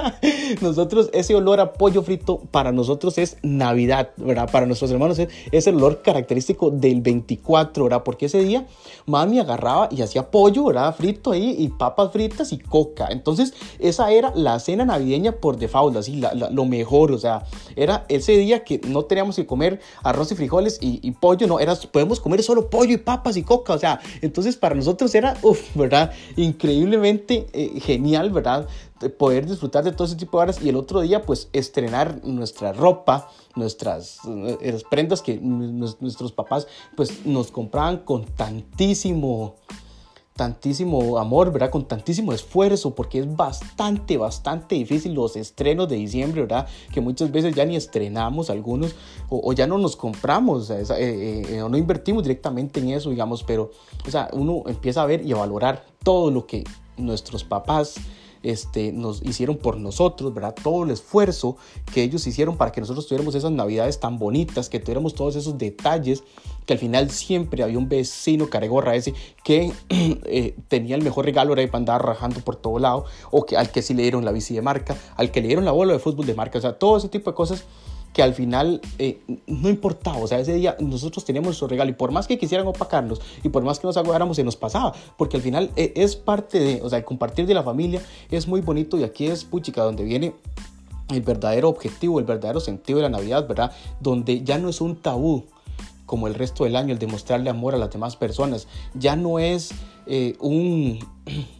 nosotros, 0.60 1.08
ese 1.12 1.34
olor 1.34 1.60
a 1.60 1.72
pollo 1.72 2.02
frito 2.02 2.40
para 2.50 2.72
nosotros 2.72 3.16
es 3.18 3.36
Navidad, 3.42 4.10
¿verdad? 4.16 4.50
Para 4.50 4.66
nuestros 4.66 4.90
hermanos 4.90 5.18
es, 5.18 5.66
el 5.66 5.76
olor 5.76 6.02
característico 6.02 6.70
del 6.70 7.00
24, 7.00 7.84
¿verdad? 7.84 8.02
Porque 8.02 8.26
ese 8.26 8.42
día 8.42 8.66
mami 9.06 9.38
agarraba 9.38 9.88
y 9.92 10.02
hacía 10.02 10.30
pollo, 10.30 10.64
¿verdad? 10.64 10.94
Frito 10.96 11.30
ahí 11.30 11.54
y 11.58 11.68
papas 11.68 12.10
fritas 12.12 12.52
y 12.52 12.58
coca. 12.58 13.08
Entonces, 13.10 13.54
esa 13.78 14.10
era 14.10 14.32
la 14.34 14.58
cena 14.58 14.84
navideña 14.84 15.32
por 15.32 15.58
default, 15.58 15.96
así, 15.96 16.20
lo 16.50 16.64
mejor, 16.64 17.12
o 17.12 17.18
sea, 17.18 17.44
era 17.76 18.04
ese 18.08 18.36
día 18.36 18.64
que 18.64 18.80
no 18.88 19.04
teníamos 19.04 19.36
que 19.36 19.46
comer 19.46 19.80
arroz 20.02 20.32
y 20.32 20.34
frijoles 20.34 20.78
y, 20.80 20.98
y 21.02 21.12
pollo, 21.12 21.46
no, 21.46 21.60
era, 21.60 21.76
podemos 21.76 22.18
comer 22.18 22.42
solo 22.42 22.68
pollo 22.68 22.94
y 22.94 22.98
papas 22.98 23.36
y 23.36 23.42
coca 23.42 23.59
o 23.66 23.78
sea, 23.78 24.00
entonces 24.20 24.56
para 24.56 24.74
nosotros 24.74 25.14
era, 25.14 25.36
uff, 25.42 25.74
¿verdad? 25.74 26.12
Increíblemente 26.36 27.46
eh, 27.52 27.80
genial, 27.80 28.30
¿verdad? 28.30 28.66
poder 29.08 29.46
disfrutar 29.46 29.82
de 29.82 29.92
todo 29.92 30.06
ese 30.06 30.16
tipo 30.16 30.36
de 30.36 30.42
horas 30.42 30.60
y 30.62 30.68
el 30.68 30.76
otro 30.76 31.00
día 31.00 31.22
pues 31.22 31.48
estrenar 31.54 32.20
nuestra 32.22 32.74
ropa, 32.74 33.30
nuestras 33.56 34.18
eh, 34.60 34.78
prendas 34.90 35.22
que 35.22 35.38
nuestros 35.38 36.32
papás 36.32 36.66
pues 36.96 37.24
nos 37.24 37.50
compraban 37.50 37.98
con 37.98 38.26
tantísimo 38.26 39.56
tantísimo 40.40 41.18
amor, 41.18 41.52
¿verdad? 41.52 41.68
Con 41.68 41.84
tantísimo 41.84 42.32
esfuerzo, 42.32 42.94
porque 42.94 43.18
es 43.18 43.36
bastante, 43.36 44.16
bastante 44.16 44.74
difícil 44.74 45.12
los 45.12 45.36
estrenos 45.36 45.86
de 45.86 45.96
diciembre, 45.96 46.40
¿verdad? 46.40 46.66
Que 46.94 47.02
muchas 47.02 47.30
veces 47.30 47.54
ya 47.54 47.66
ni 47.66 47.76
estrenamos 47.76 48.48
algunos 48.48 48.94
o, 49.28 49.52
ya 49.52 49.66
no 49.66 49.76
nos 49.76 49.96
compramos, 49.96 50.70
eh, 50.70 50.82
eh, 50.96 51.60
o 51.60 51.68
no 51.68 51.76
invertimos 51.76 52.22
directamente 52.22 52.80
en 52.80 52.88
eso, 52.88 53.10
digamos, 53.10 53.42
pero, 53.42 53.70
o 54.06 54.10
sea, 54.10 54.30
uno 54.32 54.62
empieza 54.66 55.02
a 55.02 55.04
ver 55.04 55.26
y 55.26 55.32
a 55.32 55.36
valorar 55.36 55.84
todo 56.02 56.30
lo 56.30 56.46
que 56.46 56.64
nuestros 56.96 57.44
papás 57.44 57.96
este, 58.42 58.92
nos 58.92 59.22
hicieron 59.22 59.56
por 59.56 59.76
nosotros, 59.76 60.32
¿verdad? 60.32 60.54
Todo 60.62 60.84
el 60.84 60.90
esfuerzo 60.90 61.56
que 61.92 62.02
ellos 62.02 62.26
hicieron 62.26 62.56
para 62.56 62.72
que 62.72 62.80
nosotros 62.80 63.06
tuviéramos 63.06 63.34
esas 63.34 63.52
navidades 63.52 64.00
tan 64.00 64.18
bonitas, 64.18 64.68
que 64.68 64.80
tuviéramos 64.80 65.14
todos 65.14 65.36
esos 65.36 65.58
detalles, 65.58 66.22
que 66.66 66.74
al 66.74 66.78
final 66.78 67.10
siempre 67.10 67.62
había 67.62 67.78
un 67.78 67.88
vecino 67.88 68.48
caregorra 68.48 68.94
ese 68.94 69.14
que 69.44 69.72
eh, 69.88 70.54
tenía 70.68 70.96
el 70.96 71.02
mejor 71.02 71.24
regalo, 71.24 71.52
era 71.52 71.66
para 71.66 71.78
andar 71.78 72.04
rajando 72.04 72.40
por 72.40 72.56
todo 72.56 72.78
lado, 72.78 73.04
o 73.30 73.44
que 73.44 73.56
al 73.56 73.70
que 73.70 73.82
sí 73.82 73.94
le 73.94 74.02
dieron 74.02 74.24
la 74.24 74.32
bici 74.32 74.54
de 74.54 74.62
marca, 74.62 74.96
al 75.16 75.30
que 75.30 75.40
le 75.40 75.48
dieron 75.48 75.64
la 75.64 75.72
bola 75.72 75.92
de 75.92 75.98
fútbol 75.98 76.26
de 76.26 76.34
marca, 76.34 76.58
o 76.58 76.62
sea, 76.62 76.78
todo 76.78 76.96
ese 76.96 77.08
tipo 77.08 77.30
de 77.30 77.34
cosas 77.34 77.64
que 78.12 78.22
al 78.22 78.34
final 78.34 78.80
eh, 78.98 79.20
no 79.46 79.68
importaba, 79.68 80.18
o 80.18 80.26
sea, 80.26 80.38
ese 80.38 80.54
día 80.54 80.76
nosotros 80.80 81.24
teníamos 81.24 81.48
nuestro 81.48 81.68
regalo 81.68 81.90
y 81.90 81.94
por 81.94 82.10
más 82.10 82.26
que 82.26 82.38
quisieran 82.38 82.66
opacarnos 82.66 83.20
y 83.42 83.48
por 83.48 83.62
más 83.62 83.78
que 83.78 83.86
nos 83.86 83.96
agotáramos 83.96 84.36
se 84.36 84.44
nos 84.44 84.56
pasaba, 84.56 84.92
porque 85.16 85.36
al 85.36 85.42
final 85.42 85.70
eh, 85.76 85.92
es 85.96 86.16
parte 86.16 86.58
de, 86.58 86.82
o 86.82 86.88
sea, 86.88 86.98
el 86.98 87.04
compartir 87.04 87.46
de 87.46 87.54
la 87.54 87.62
familia 87.62 88.02
es 88.30 88.48
muy 88.48 88.60
bonito 88.60 88.98
y 88.98 89.04
aquí 89.04 89.26
es 89.26 89.44
puchica 89.44 89.82
donde 89.82 90.04
viene 90.04 90.34
el 91.10 91.22
verdadero 91.22 91.68
objetivo, 91.68 92.18
el 92.18 92.24
verdadero 92.24 92.60
sentido 92.60 92.98
de 92.98 93.04
la 93.04 93.10
Navidad, 93.10 93.46
¿verdad? 93.48 93.72
Donde 94.00 94.42
ya 94.42 94.58
no 94.58 94.68
es 94.68 94.80
un 94.80 94.96
tabú 94.96 95.44
como 96.06 96.26
el 96.26 96.34
resto 96.34 96.64
del 96.64 96.74
año 96.74 96.92
el 96.92 96.98
demostrarle 96.98 97.50
amor 97.50 97.74
a 97.74 97.78
las 97.78 97.90
demás 97.90 98.16
personas, 98.16 98.66
ya 98.94 99.14
no 99.14 99.38
es 99.38 99.70
eh, 100.06 100.34
un, 100.40 100.98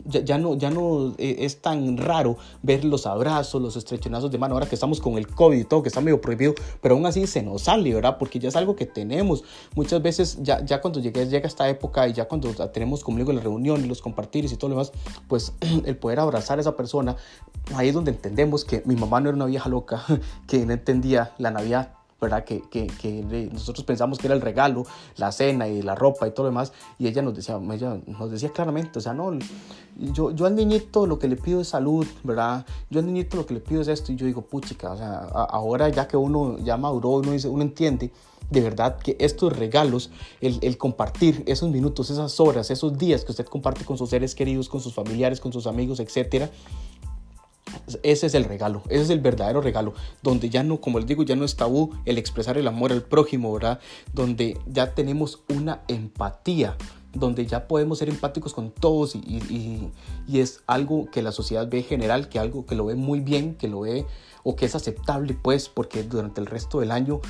ya, 0.04 0.38
no, 0.38 0.56
ya 0.56 0.70
no 0.70 1.14
eh, 1.18 1.36
es 1.40 1.62
tan 1.62 1.96
raro 1.96 2.36
ver 2.62 2.84
los 2.84 3.06
abrazos, 3.06 3.60
los 3.60 3.76
estrechonazos 3.76 4.30
de 4.30 4.38
mano, 4.38 4.54
ahora 4.54 4.66
que 4.66 4.74
estamos 4.74 5.00
con 5.00 5.18
el 5.18 5.26
COVID 5.26 5.58
y 5.58 5.64
todo, 5.64 5.82
que 5.82 5.88
está 5.88 6.00
medio 6.00 6.20
prohibido, 6.20 6.54
pero 6.80 6.94
aún 6.94 7.06
así 7.06 7.26
se 7.26 7.42
nos 7.42 7.62
sale, 7.62 7.94
¿verdad? 7.94 8.16
Porque 8.18 8.38
ya 8.38 8.48
es 8.48 8.56
algo 8.56 8.76
que 8.76 8.86
tenemos. 8.86 9.44
Muchas 9.74 10.02
veces, 10.02 10.38
ya, 10.42 10.64
ya 10.64 10.80
cuando 10.80 11.00
llegue, 11.00 11.26
llega 11.26 11.46
esta 11.46 11.68
época 11.68 12.08
y 12.08 12.12
ya 12.12 12.26
cuando 12.26 12.52
tenemos 12.70 13.04
conmigo 13.04 13.32
la 13.32 13.40
reunión 13.40 13.84
y 13.84 13.88
los 13.88 14.00
compartires 14.00 14.52
y 14.52 14.56
todo 14.56 14.70
lo 14.70 14.76
demás, 14.76 14.92
pues 15.28 15.52
el 15.84 15.96
poder 15.96 16.20
abrazar 16.20 16.58
a 16.58 16.60
esa 16.60 16.76
persona, 16.76 17.16
ahí 17.74 17.88
es 17.88 17.94
donde 17.94 18.10
entendemos 18.10 18.64
que 18.64 18.82
mi 18.84 18.96
mamá 18.96 19.20
no 19.20 19.28
era 19.28 19.36
una 19.36 19.46
vieja 19.46 19.68
loca, 19.68 20.04
que 20.46 20.64
no 20.66 20.72
entendía 20.72 21.32
la 21.38 21.50
Navidad 21.50 21.99
¿verdad? 22.20 22.44
Que, 22.44 22.62
que, 22.62 22.86
que, 22.86 23.48
nosotros 23.52 23.84
pensamos 23.84 24.18
que 24.18 24.26
era 24.26 24.34
el 24.34 24.40
regalo, 24.40 24.84
la 25.16 25.32
cena 25.32 25.68
y 25.68 25.82
la 25.82 25.94
ropa 25.94 26.28
y 26.28 26.32
todo 26.32 26.44
lo 26.44 26.50
demás, 26.50 26.72
y 26.98 27.06
ella 27.06 27.22
nos 27.22 27.34
decía, 27.34 27.58
ella 27.72 27.98
nos 28.06 28.30
decía 28.30 28.50
claramente, 28.50 28.98
o 28.98 29.02
sea, 29.02 29.14
no, 29.14 29.38
yo, 29.96 30.30
yo 30.32 30.46
al 30.46 30.54
niñito 30.54 31.06
lo 31.06 31.18
que 31.18 31.28
le 31.28 31.36
pido 31.36 31.60
es 31.60 31.68
salud, 31.68 32.06
¿verdad? 32.22 32.66
Yo 32.90 33.00
al 33.00 33.06
niñito 33.06 33.36
lo 33.36 33.46
que 33.46 33.54
le 33.54 33.60
pido 33.60 33.80
es 33.80 33.88
esto, 33.88 34.12
y 34.12 34.16
yo 34.16 34.26
digo, 34.26 34.42
puchica, 34.42 34.92
o 34.92 34.96
sea, 34.96 35.18
ahora 35.20 35.88
ya 35.88 36.06
que 36.06 36.16
uno 36.16 36.58
ya 36.58 36.76
maduró, 36.76 37.10
uno, 37.10 37.32
dice, 37.32 37.48
uno 37.48 37.62
entiende 37.62 38.10
de 38.50 38.60
verdad 38.60 38.98
que 38.98 39.16
estos 39.20 39.56
regalos, 39.56 40.10
el, 40.40 40.58
el, 40.62 40.76
compartir 40.76 41.44
esos 41.46 41.70
minutos, 41.70 42.10
esas 42.10 42.40
horas, 42.40 42.70
esos 42.70 42.98
días 42.98 43.24
que 43.24 43.30
usted 43.30 43.46
comparte 43.46 43.84
con 43.84 43.96
sus 43.96 44.10
seres 44.10 44.34
queridos, 44.34 44.68
con 44.68 44.80
sus 44.80 44.92
familiares, 44.92 45.40
con 45.40 45.52
sus 45.52 45.68
amigos, 45.68 46.00
etcétera, 46.00 46.50
ese 48.02 48.26
es 48.26 48.34
el 48.34 48.44
regalo, 48.44 48.82
ese 48.88 49.02
es 49.02 49.10
el 49.10 49.20
verdadero 49.20 49.60
regalo, 49.60 49.94
donde 50.22 50.50
ya 50.50 50.62
no, 50.62 50.80
como 50.80 50.98
les 50.98 51.08
digo, 51.08 51.22
ya 51.22 51.36
no 51.36 51.44
es 51.44 51.56
tabú 51.56 51.90
el 52.04 52.18
expresar 52.18 52.58
el 52.58 52.68
amor 52.68 52.92
al 52.92 53.02
prójimo, 53.02 53.52
¿verdad? 53.52 53.80
Donde 54.12 54.58
ya 54.66 54.94
tenemos 54.94 55.42
una 55.48 55.82
empatía, 55.88 56.76
donde 57.12 57.46
ya 57.46 57.66
podemos 57.66 57.98
ser 57.98 58.08
empáticos 58.08 58.54
con 58.54 58.70
todos 58.70 59.14
y, 59.14 59.90
es 60.32 60.62
algo 60.66 61.10
que 61.10 61.22
la 61.22 61.32
sociedad 61.32 61.68
ve 61.68 61.82
general, 61.82 62.28
que 62.28 62.38
algo 62.38 62.64
que 62.64 62.74
lo 62.74 62.86
ve 62.86 62.94
muy 62.94 63.20
bien, 63.20 63.56
que 63.56 63.68
lo 63.68 63.80
ve 63.80 64.06
o 64.42 64.56
que 64.56 64.64
es 64.64 64.74
aceptable, 64.74 65.34
pues, 65.34 65.68
porque 65.68 66.02
durante 66.02 66.40
el 66.40 66.46
resto 66.46 66.80
del 66.80 66.92
año, 66.92 67.20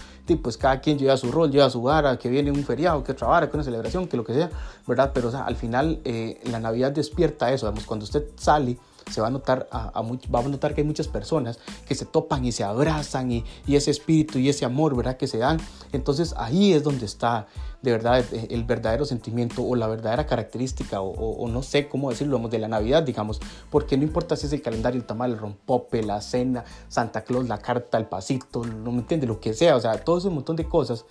pues 0.42 0.57
cada 0.57 0.81
quien 0.81 0.96
lleva 0.96 1.16
su 1.16 1.33
rol, 1.33 1.50
lleva 1.50 1.68
su 1.70 1.83
vara, 1.83 2.18
que 2.18 2.29
viene 2.29 2.53
un 2.53 2.62
feriado, 2.62 3.03
que 3.03 3.12
otra 3.12 3.26
vara, 3.26 3.50
que 3.50 3.57
una 3.57 3.64
celebración, 3.64 4.07
que 4.07 4.16
lo 4.16 4.22
que 4.22 4.35
sea, 4.35 4.50
¿verdad? 4.87 5.11
Pero 5.12 5.33
al 5.37 5.57
final 5.57 6.00
eh, 6.05 6.40
la 6.44 6.61
Navidad 6.61 6.92
despierta 6.92 7.53
eso, 7.53 7.66
vamos, 7.66 7.85
cuando 7.85 8.05
usted 8.05 8.26
sale 8.37 8.79
se 9.11 9.20
va 9.20 9.29
a 9.29 9.31
notar, 9.31 9.68
va 9.73 10.40
a 10.40 10.42
notar 10.42 10.75
que 10.75 10.81
hay 10.81 10.87
muchas 10.87 11.09
personas 11.09 11.59
que 11.87 11.94
se 11.94 12.07
topan 12.07 12.44
y 12.44 12.53
se 12.53 12.64
abrazan 12.64 13.31
y, 13.33 13.44
ese 13.68 13.90
espíritu 13.90 14.38
y 14.38 14.49
ese 14.49 14.64
amor, 14.64 14.96
¿verdad? 14.96 15.16
Que 15.16 15.27
se 15.27 15.38
dan. 15.38 15.59
Entonces 15.92 16.35
ahí 16.37 16.73
es 16.73 16.83
donde 16.83 17.07
está 17.07 17.46
de 17.83 17.92
verdad 17.92 18.23
eh, 18.33 18.49
el 18.51 18.64
verdadero 18.64 19.05
sentimiento 19.05 19.62
o 19.62 19.75
la 19.75 19.87
verdadera 19.87 20.27
característica 20.27 21.01
o, 21.01 21.11
o, 21.11 21.49
no 21.49 21.62
sé 21.62 21.88
cómo 21.88 22.11
decirlo 22.11 22.38
de 22.49 22.59
la 22.59 22.68
Navidad, 22.68 23.03
digamos, 23.03 23.40
porque 23.70 23.96
no 23.96 24.03
importa 24.03 24.37
si 24.37 24.46
es 24.46 24.53
el 24.53 24.61
calendario, 24.61 25.01
el 25.01 25.07
tamal, 25.07 25.33
el 25.33 25.38
rompope, 25.38 26.03
la 26.03 26.20
cena, 26.20 26.64
Santa 26.88 27.23
Claus, 27.23 27.49
la 27.49 27.59
carta, 27.59 27.96
el 27.96 28.07
pasito, 28.07 28.64
no 28.64 28.92
me 28.92 28.99
entiende, 28.99 29.27
lo 29.27 29.40
que 29.40 29.55
sea, 29.55 29.77
o 29.77 29.81
sea, 29.81 29.96
todo 30.05 30.18
ese 30.18 30.29
montón 30.29 30.57
de 30.57 30.64
cosas 30.68 31.07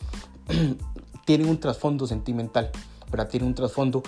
tienen 1.25 1.49
un 1.49 1.59
trasfondo 1.59 2.05
sentimental, 2.05 2.69
¿verdad? 3.09 3.29
Tienen 3.29 3.49
un 3.49 3.55
trasfondo 3.55 4.03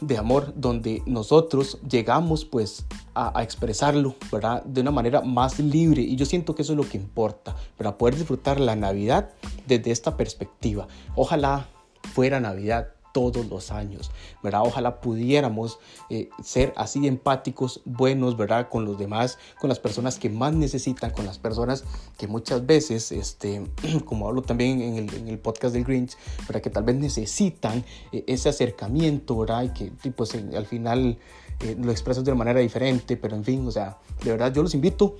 de 0.00 0.18
amor 0.18 0.52
donde 0.56 1.02
nosotros 1.06 1.78
llegamos 1.88 2.44
pues 2.44 2.86
a, 3.14 3.42
expresarlo, 3.42 4.14
¿verdad? 4.30 4.62
De 4.64 4.80
una 4.80 4.90
manera 4.90 5.20
más 5.20 5.58
libre 5.58 6.02
y 6.02 6.16
yo 6.16 6.26
siento 6.26 6.54
que 6.54 6.62
eso 6.62 6.72
es 6.72 6.76
lo 6.76 6.88
que 6.88 6.96
importa, 6.96 7.56
para 7.76 7.98
poder 7.98 8.16
disfrutar 8.16 8.60
la 8.60 8.76
Navidad 8.76 9.30
desde 9.66 9.90
esta 9.90 10.16
perspectiva. 10.16 10.86
Ojalá 11.16 11.68
fuera 12.14 12.40
Navidad 12.40 12.88
todos 13.14 13.46
los 13.46 13.70
años, 13.70 14.10
¿verdad? 14.42 14.62
Ojalá 14.64 15.00
pudiéramos 15.00 15.78
eh, 16.10 16.30
ser 16.42 16.74
así 16.76 17.06
empáticos, 17.06 17.80
buenos, 17.84 18.36
¿verdad? 18.36 18.68
Con 18.68 18.84
los 18.84 18.98
demás, 18.98 19.38
con 19.60 19.68
las 19.68 19.78
personas 19.78 20.18
que 20.18 20.28
más 20.28 20.52
necesitan, 20.52 21.12
con 21.12 21.24
las 21.24 21.38
personas 21.38 21.84
que 22.18 22.26
muchas 22.26 22.66
veces, 22.66 23.12
este, 23.12 23.62
como 24.04 24.26
hablo 24.26 24.42
también 24.42 24.82
en 24.82 25.28
el, 25.28 25.38
podcast 25.38 25.74
del 25.74 25.84
Grinch, 25.84 26.16
¿verdad? 26.48 26.60
Que 26.60 26.70
tal 26.70 26.82
vez 26.82 26.96
necesitan 26.96 27.84
eh, 28.10 28.24
ese 28.26 28.48
acercamiento, 28.48 29.38
¿verdad? 29.38 29.62
Y 29.62 29.68
que 29.68 30.10
pues, 30.10 30.34
al 30.34 30.66
final 30.66 31.16
eh, 31.60 31.76
lo 31.80 31.92
expresas 31.92 32.24
de 32.24 32.32
una 32.32 32.38
manera 32.38 32.58
diferente, 32.58 33.16
pero 33.16 33.36
en 33.36 33.44
fin, 33.44 33.64
o 33.64 33.70
sea, 33.70 33.96
de 34.24 34.32
verdad 34.32 34.52
yo 34.52 34.60
los 34.64 34.74
invito 34.74 35.14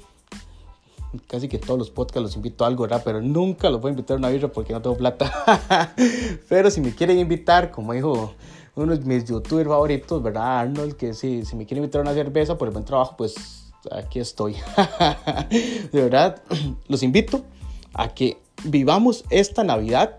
casi 1.27 1.49
que 1.49 1.59
todos 1.59 1.79
los 1.79 1.91
podcasts 1.91 2.23
los 2.23 2.37
invito 2.37 2.65
a 2.65 2.69
algo, 2.69 2.83
¿verdad? 2.83 3.03
Pero 3.05 3.21
nunca 3.21 3.71
los 3.71 3.81
voy 3.81 3.91
a 3.91 3.93
invitar 3.93 4.17
a 4.17 4.19
una 4.19 4.29
birra 4.29 4.49
porque 4.49 4.73
no 4.73 4.83
tengo 4.83 4.97
plata. 4.97 5.95
Pero 6.49 6.71
si 6.71 6.81
me 6.81 6.95
quieren 6.95 7.19
invitar, 7.19 7.71
como 7.71 7.93
dijo 7.93 8.35
uno 8.77 8.97
de 8.97 9.05
mis 9.05 9.25
youtubers 9.25 9.69
favoritos, 9.69 10.23
¿verdad? 10.23 10.61
Arnold, 10.61 10.95
que 10.95 11.15
si, 11.15 11.45
si 11.45 11.57
me 11.57 11.67
quieren 11.67 11.85
invitar 11.85 12.01
a 12.01 12.03
una 12.03 12.15
cerveza 12.15 12.59
por 12.59 12.69
el 12.69 12.73
buen 12.73 12.85
trabajo, 12.85 13.17
pues 13.17 13.73
aquí 13.91 14.19
estoy. 14.19 14.55
de 15.93 16.03
verdad, 16.03 16.43
los 16.89 17.03
invito 17.03 17.45
a 17.93 18.09
que 18.09 18.39
vivamos 18.65 19.25
esta 19.31 19.65
Navidad 19.65 20.19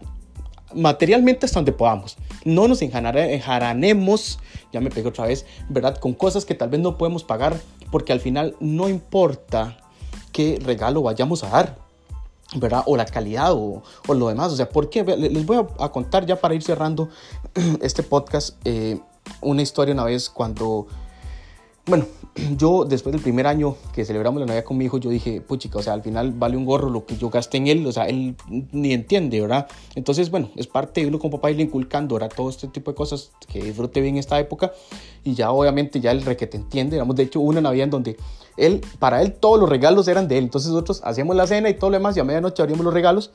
materialmente 0.73 1.45
hasta 1.45 1.59
donde 1.59 1.71
podamos. 1.71 2.17
No 2.43 2.67
nos 2.67 2.81
enjaranemos, 2.81 4.39
ya 4.71 4.81
me 4.81 4.89
pegué 4.89 5.07
otra 5.07 5.25
vez, 5.25 5.45
¿verdad? 5.69 5.97
Con 5.97 6.13
cosas 6.13 6.45
que 6.45 6.55
tal 6.55 6.69
vez 6.69 6.79
no 6.79 6.97
podemos 6.97 7.23
pagar, 7.23 7.59
porque 7.91 8.13
al 8.13 8.19
final 8.19 8.55
no 8.59 8.89
importa 8.89 9.77
qué 10.35 10.59
regalo 10.61 11.01
vayamos 11.01 11.45
a 11.45 11.49
dar, 11.49 11.77
¿verdad? 12.55 12.83
O 12.87 12.97
la 12.97 13.05
calidad 13.05 13.53
o, 13.53 13.81
o 14.05 14.13
lo 14.13 14.27
demás. 14.27 14.51
O 14.51 14.57
sea, 14.57 14.67
¿por 14.67 14.89
qué? 14.89 15.01
Les 15.05 15.45
voy 15.45 15.65
a, 15.79 15.89
contar 15.89 16.25
ya 16.25 16.35
para 16.35 16.53
ir 16.53 16.61
cerrando 16.61 17.07
este 17.81 18.03
podcast 18.03 18.57
eh, 18.65 18.99
una 19.39 19.61
historia 19.61 19.93
una 19.93 20.03
vez 20.03 20.29
cuando 20.29 20.87
bueno, 21.87 22.05
yo 22.57 22.83
después 22.83 23.13
del 23.13 23.21
primer 23.21 23.47
año 23.47 23.77
que 23.93 24.03
celebramos 24.03 24.41
la 24.41 24.47
Navidad 24.47 24.65
con 24.65 24.77
mi 24.77 24.85
hijo, 24.85 24.97
yo 24.97 25.09
dije, 25.09 25.39
puchica, 25.39 25.79
o 25.79 25.83
sea, 25.83 25.93
al 25.93 26.01
final 26.01 26.33
vale 26.33 26.57
un 26.57 26.65
gorro 26.65 26.89
lo 26.89 27.05
que 27.05 27.15
yo 27.15 27.29
gasté 27.29 27.57
en 27.57 27.67
él, 27.67 27.87
o 27.87 27.91
sea, 27.91 28.07
él 28.07 28.35
ni 28.49 28.91
entiende, 28.91 29.39
¿verdad? 29.39 29.67
Entonces, 29.95 30.31
bueno, 30.31 30.49
es 30.55 30.67
parte 30.67 31.01
de 31.01 31.07
uno 31.07 31.19
con 31.19 31.31
papá 31.31 31.51
irle 31.51 31.63
inculcando, 31.63 32.15
¿verdad? 32.15 32.31
Todo 32.35 32.49
este 32.49 32.67
tipo 32.67 32.91
de 32.91 32.95
cosas 32.95 33.31
que 33.47 33.61
disfrute 33.61 34.01
bien 34.01 34.17
esta 34.17 34.37
época 34.39 34.73
y 35.23 35.33
ya 35.33 35.51
obviamente 35.51 36.01
ya 36.01 36.11
el 36.11 36.23
requete 36.23 36.57
entiende, 36.57 36.95
digamos, 36.95 37.15
de 37.15 37.23
hecho 37.23 37.39
una 37.39 37.61
Navidad 37.61 37.85
en 37.85 37.91
donde 37.91 38.17
él, 38.57 38.81
para 38.99 39.21
él 39.21 39.33
todos 39.33 39.59
los 39.59 39.69
regalos 39.69 40.07
eran 40.07 40.27
de 40.27 40.37
él, 40.37 40.45
entonces 40.45 40.71
nosotros 40.71 41.01
hacíamos 41.03 41.35
la 41.35 41.47
cena 41.47 41.69
y 41.69 41.73
todo 41.73 41.89
lo 41.89 41.97
demás 41.97 42.15
y 42.17 42.19
a 42.19 42.23
medianoche 42.23 42.61
abrimos 42.61 42.85
los 42.85 42.93
regalos 42.93 43.31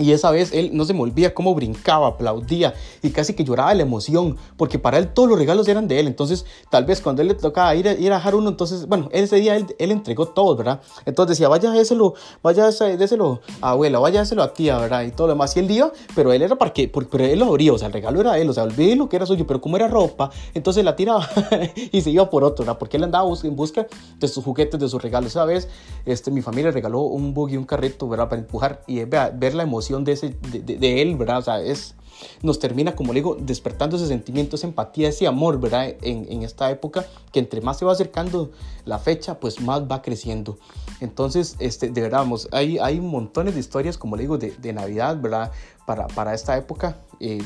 y 0.00 0.10
esa 0.10 0.32
vez 0.32 0.52
él 0.52 0.70
no 0.72 0.84
se 0.84 0.92
me 0.92 1.02
olvida 1.02 1.32
cómo 1.34 1.54
brincaba, 1.54 2.08
aplaudía 2.08 2.74
y 3.00 3.10
casi 3.10 3.34
que 3.34 3.44
lloraba 3.44 3.70
de 3.70 3.76
la 3.76 3.82
emoción, 3.82 4.36
porque 4.56 4.78
para 4.80 4.98
él 4.98 5.12
todos 5.12 5.28
los 5.28 5.38
regalos 5.38 5.68
eran 5.68 5.86
de 5.86 6.00
él. 6.00 6.08
Entonces, 6.08 6.44
tal 6.68 6.84
vez 6.84 7.00
cuando 7.00 7.22
él 7.22 7.28
le 7.28 7.34
tocaba 7.34 7.72
ir 7.76 7.88
a, 7.88 7.92
ir 7.92 8.10
a 8.12 8.16
dejar 8.16 8.34
uno, 8.34 8.48
entonces, 8.50 8.88
bueno, 8.88 9.08
ese 9.12 9.36
día 9.36 9.56
él, 9.56 9.66
él 9.78 9.92
entregó 9.92 10.26
todo, 10.26 10.56
¿verdad? 10.56 10.80
Entonces 11.06 11.36
decía, 11.36 11.48
vaya, 11.48 11.70
déselo, 11.70 12.14
vaya, 12.42 12.70
déselo 12.70 13.40
a 13.60 13.70
abuela, 13.70 14.00
vaya, 14.00 14.20
déselo 14.20 14.42
a 14.42 14.52
tía, 14.52 14.78
¿verdad? 14.78 15.02
Y 15.04 15.12
todo 15.12 15.28
lo 15.28 15.34
demás. 15.34 15.56
Y 15.56 15.60
él 15.60 15.70
iba, 15.70 15.92
pero 16.16 16.32
él 16.32 16.42
era 16.42 16.56
para 16.56 16.72
qué, 16.72 16.88
porque, 16.88 17.10
pero 17.12 17.24
él 17.26 17.38
lo 17.38 17.46
abría, 17.46 17.72
o 17.72 17.78
sea, 17.78 17.86
el 17.86 17.92
regalo 17.92 18.20
era 18.20 18.36
él, 18.36 18.50
o 18.50 18.52
sea, 18.52 18.64
olvidé 18.64 18.96
lo 18.96 19.08
que 19.08 19.14
era 19.14 19.26
suyo, 19.26 19.46
pero 19.46 19.60
como 19.60 19.76
era 19.76 19.86
ropa, 19.86 20.30
entonces 20.54 20.84
la 20.84 20.96
tiraba 20.96 21.28
y 21.92 22.00
se 22.00 22.10
iba 22.10 22.28
por 22.28 22.42
otro, 22.42 22.64
¿verdad? 22.64 22.78
Porque 22.78 22.96
él 22.96 23.04
andaba 23.04 23.28
en 23.44 23.54
busca 23.54 23.86
de 24.18 24.26
sus 24.26 24.42
juguetes, 24.42 24.80
de 24.80 24.88
sus 24.88 25.00
regalos. 25.00 25.30
Esa 25.30 25.44
vez, 25.44 25.68
este, 26.04 26.32
mi 26.32 26.42
familia 26.42 26.72
regaló 26.72 27.02
un 27.02 27.32
buggy, 27.32 27.56
un 27.56 27.64
carrito, 27.64 28.08
¿verdad? 28.08 28.28
Para 28.28 28.42
empujar 28.42 28.82
y 28.88 29.04
ver 29.04 29.54
la 29.54 29.62
emoción 29.62 29.83
de 29.88 30.12
ese 30.12 30.34
de, 30.40 31.02
él, 31.02 31.16
¿verdad? 31.16 31.38
O 31.38 31.42
sea, 31.42 31.60
es, 31.60 31.94
nos 32.42 32.58
termina, 32.58 32.94
como 32.96 33.12
le 33.12 33.20
digo, 33.20 33.36
despertando 33.38 33.96
ese 33.96 34.06
sentimiento, 34.06 34.56
esa 34.56 34.66
empatía, 34.66 35.08
ese 35.08 35.26
amor, 35.26 35.60
¿verdad? 35.60 35.94
En, 36.02 36.26
en, 36.30 36.42
esta 36.42 36.70
época, 36.70 37.04
que 37.32 37.38
entre 37.40 37.60
más 37.60 37.78
se 37.78 37.84
va 37.84 37.92
acercando 37.92 38.50
la 38.84 38.98
fecha, 38.98 39.38
pues 39.40 39.60
más 39.60 39.82
va 39.82 40.02
creciendo. 40.02 40.58
Entonces, 41.00 41.56
este, 41.58 41.90
de 41.90 42.00
verdad, 42.00 42.18
vamos, 42.18 42.48
hay, 42.52 42.78
hay 42.78 43.00
montones 43.00 43.54
de 43.54 43.60
historias, 43.60 43.98
como 43.98 44.16
le 44.16 44.22
digo, 44.22 44.38
de, 44.38 44.52
de 44.52 44.72
Navidad, 44.72 45.20
¿verdad? 45.20 45.52
Para, 45.86 46.06
para 46.08 46.34
esta 46.34 46.56
época, 46.56 46.98
eh, 47.20 47.42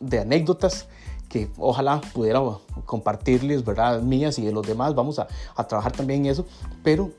de 0.00 0.18
anécdotas 0.18 0.88
que 1.28 1.50
ojalá 1.58 2.00
pudiera 2.12 2.40
compartirles, 2.84 3.64
¿verdad? 3.64 4.00
Mías 4.00 4.38
y 4.38 4.44
de 4.44 4.52
los 4.52 4.66
demás, 4.66 4.94
vamos 4.94 5.18
a, 5.18 5.26
a 5.54 5.66
trabajar 5.66 5.92
también 5.92 6.24
en 6.24 6.32
eso, 6.32 6.46
pero 6.82 7.10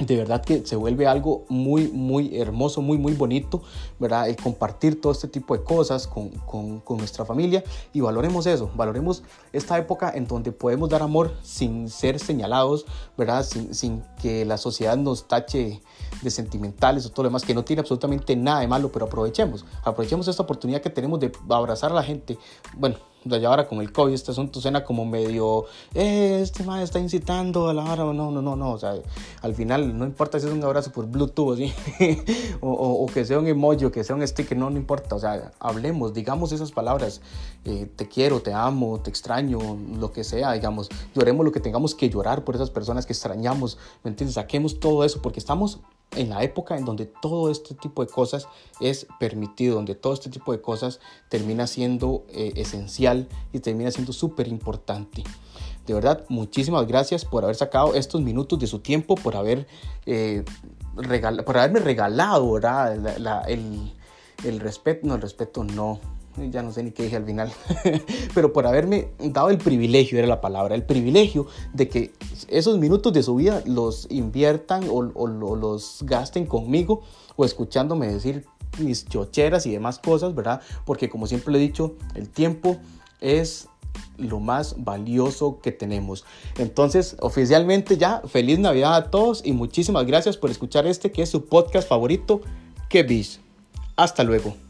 de 0.00 0.16
verdad 0.16 0.44
que 0.44 0.64
se 0.66 0.76
vuelve 0.76 1.06
algo 1.06 1.44
muy, 1.48 1.88
muy 1.88 2.38
hermoso, 2.38 2.82
muy, 2.82 2.98
muy 2.98 3.14
bonito, 3.14 3.62
¿verdad? 3.98 4.28
El 4.28 4.36
compartir 4.36 5.00
todo 5.00 5.12
este 5.12 5.28
tipo 5.28 5.56
de 5.56 5.64
cosas 5.64 6.06
con, 6.06 6.28
con, 6.30 6.80
con, 6.80 6.98
nuestra 6.98 7.24
familia 7.24 7.64
y 7.92 8.00
valoremos 8.00 8.46
eso, 8.46 8.70
valoremos 8.74 9.22
esta 9.52 9.78
época 9.78 10.12
en 10.14 10.26
donde 10.26 10.52
podemos 10.52 10.88
dar 10.88 11.02
amor 11.02 11.34
sin 11.42 11.88
ser 11.88 12.18
señalados, 12.18 12.86
¿verdad? 13.16 13.44
Sin, 13.44 13.74
sin 13.74 14.02
que 14.20 14.44
la 14.44 14.58
sociedad 14.58 14.96
nos 14.96 15.26
tache 15.26 15.80
de 16.22 16.30
sentimentales 16.30 17.06
o 17.06 17.10
todo 17.10 17.24
lo 17.24 17.28
demás, 17.30 17.44
que 17.44 17.54
no 17.54 17.64
tiene 17.64 17.80
absolutamente 17.80 18.36
nada 18.36 18.60
de 18.60 18.68
malo, 18.68 18.90
pero 18.92 19.06
aprovechemos, 19.06 19.64
aprovechemos 19.82 20.28
esta 20.28 20.42
oportunidad 20.42 20.80
que 20.80 20.90
tenemos 20.90 21.20
de 21.20 21.32
abrazar 21.48 21.92
a 21.92 21.94
la 21.94 22.02
gente. 22.02 22.38
Bueno, 22.76 22.96
ya 23.36 23.48
ahora 23.48 23.66
con 23.66 23.80
el 23.80 23.92
COVID 23.92 24.12
este 24.12 24.30
asunto 24.30 24.60
suena 24.60 24.84
como 24.84 25.04
medio, 25.04 25.66
eh, 25.94 26.40
este 26.42 26.64
man 26.64 26.80
está 26.80 26.98
incitando 26.98 27.68
a 27.68 27.74
la 27.74 27.84
hora, 27.84 28.04
no, 28.04 28.30
no, 28.30 28.42
no, 28.42 28.56
no, 28.56 28.72
o 28.72 28.78
sea, 28.78 28.94
al 29.42 29.54
final 29.54 29.96
no 29.96 30.04
importa 30.04 30.40
si 30.40 30.46
es 30.46 30.52
un 30.52 30.62
abrazo 30.64 30.92
por 30.92 31.06
Bluetooth 31.06 31.58
o, 32.60 32.70
o, 32.70 33.06
que 33.06 33.24
sea 33.24 33.38
un 33.38 33.46
emoji 33.46 33.84
o 33.84 33.92
que 33.92 34.04
sea 34.04 34.16
un 34.16 34.26
sticker, 34.26 34.56
no, 34.56 34.70
no 34.70 34.76
importa, 34.76 35.16
o 35.16 35.18
sea, 35.18 35.52
hablemos, 35.60 36.14
digamos 36.14 36.52
esas 36.52 36.72
palabras, 36.72 37.20
eh, 37.64 37.90
te 37.96 38.08
quiero, 38.08 38.40
te 38.40 38.52
amo, 38.52 39.00
te 39.00 39.10
extraño, 39.10 39.58
lo 39.98 40.12
que 40.12 40.24
sea, 40.24 40.52
digamos, 40.52 40.88
lloremos 41.14 41.44
lo 41.44 41.52
que 41.52 41.60
tengamos 41.60 41.94
que 41.94 42.08
llorar 42.08 42.44
por 42.44 42.54
esas 42.54 42.70
personas 42.70 43.04
que 43.04 43.12
extrañamos, 43.12 43.78
¿me 44.04 44.10
entiendes? 44.10 44.34
Saquemos 44.34 44.80
todo 44.80 45.04
eso 45.04 45.20
porque 45.20 45.40
estamos 45.40 45.80
en 46.16 46.30
la 46.30 46.42
época 46.42 46.76
en 46.76 46.84
donde 46.84 47.06
todo 47.06 47.50
este 47.50 47.74
tipo 47.74 48.04
de 48.04 48.10
cosas 48.10 48.48
es 48.80 49.06
permitido, 49.20 49.74
donde 49.74 49.94
todo 49.94 50.12
este 50.12 50.30
tipo 50.30 50.52
de 50.52 50.60
cosas 50.60 51.00
termina 51.28 51.66
siendo 51.66 52.24
eh, 52.28 52.52
esencial 52.56 53.17
y 53.52 53.60
termina 53.60 53.90
siendo 53.90 54.12
súper 54.12 54.48
importante. 54.48 55.24
De 55.86 55.94
verdad, 55.94 56.24
muchísimas 56.28 56.86
gracias 56.86 57.24
por 57.24 57.44
haber 57.44 57.56
sacado 57.56 57.94
estos 57.94 58.20
minutos 58.20 58.58
de 58.58 58.66
su 58.66 58.80
tiempo, 58.80 59.14
por, 59.14 59.36
haber, 59.36 59.66
eh, 60.04 60.44
por 61.46 61.56
haberme 61.56 61.80
regalado 61.80 62.52
¿verdad? 62.52 63.48
el, 63.48 63.92
el 64.44 64.60
respeto, 64.60 65.06
no, 65.06 65.14
el 65.14 65.22
respeto 65.22 65.64
no, 65.64 65.98
ya 66.50 66.62
no 66.62 66.72
sé 66.72 66.82
ni 66.82 66.90
qué 66.92 67.04
dije 67.04 67.16
al 67.16 67.24
final, 67.24 67.52
pero 68.34 68.52
por 68.52 68.66
haberme 68.66 69.08
dado 69.18 69.50
el 69.50 69.58
privilegio, 69.58 70.18
era 70.18 70.28
la 70.28 70.40
palabra, 70.40 70.74
el 70.74 70.84
privilegio 70.84 71.46
de 71.72 71.88
que 71.88 72.12
esos 72.48 72.78
minutos 72.78 73.12
de 73.12 73.22
su 73.22 73.34
vida 73.34 73.62
los 73.66 74.06
inviertan 74.10 74.84
o, 74.90 75.02
los 75.26 76.02
gasten 76.02 76.46
conmigo 76.46 77.02
o 77.36 77.44
escuchándome 77.44 78.12
decir 78.12 78.46
mis 78.78 79.06
chocheras 79.06 79.66
y 79.66 79.72
demás 79.72 79.98
cosas, 79.98 80.34
¿verdad? 80.34 80.60
Porque 80.84 81.08
como 81.08 81.26
siempre 81.26 81.52
le 81.52 81.58
he 81.58 81.62
dicho, 81.62 81.96
el 82.14 82.28
tiempo 82.28 82.76
es 83.20 83.68
lo 84.16 84.40
más 84.40 84.84
valioso 84.84 85.60
que 85.60 85.72
tenemos. 85.72 86.24
Entonces, 86.58 87.16
oficialmente 87.20 87.96
ya, 87.96 88.22
feliz 88.26 88.58
Navidad 88.58 88.94
a 88.96 89.10
todos 89.10 89.42
y 89.44 89.52
muchísimas 89.52 90.06
gracias 90.06 90.36
por 90.36 90.50
escuchar 90.50 90.86
este 90.86 91.10
que 91.10 91.22
es 91.22 91.30
su 91.30 91.46
podcast 91.46 91.88
favorito, 91.88 92.40
Que 92.88 93.02
Bis. 93.02 93.40
Hasta 93.96 94.24
luego. 94.24 94.67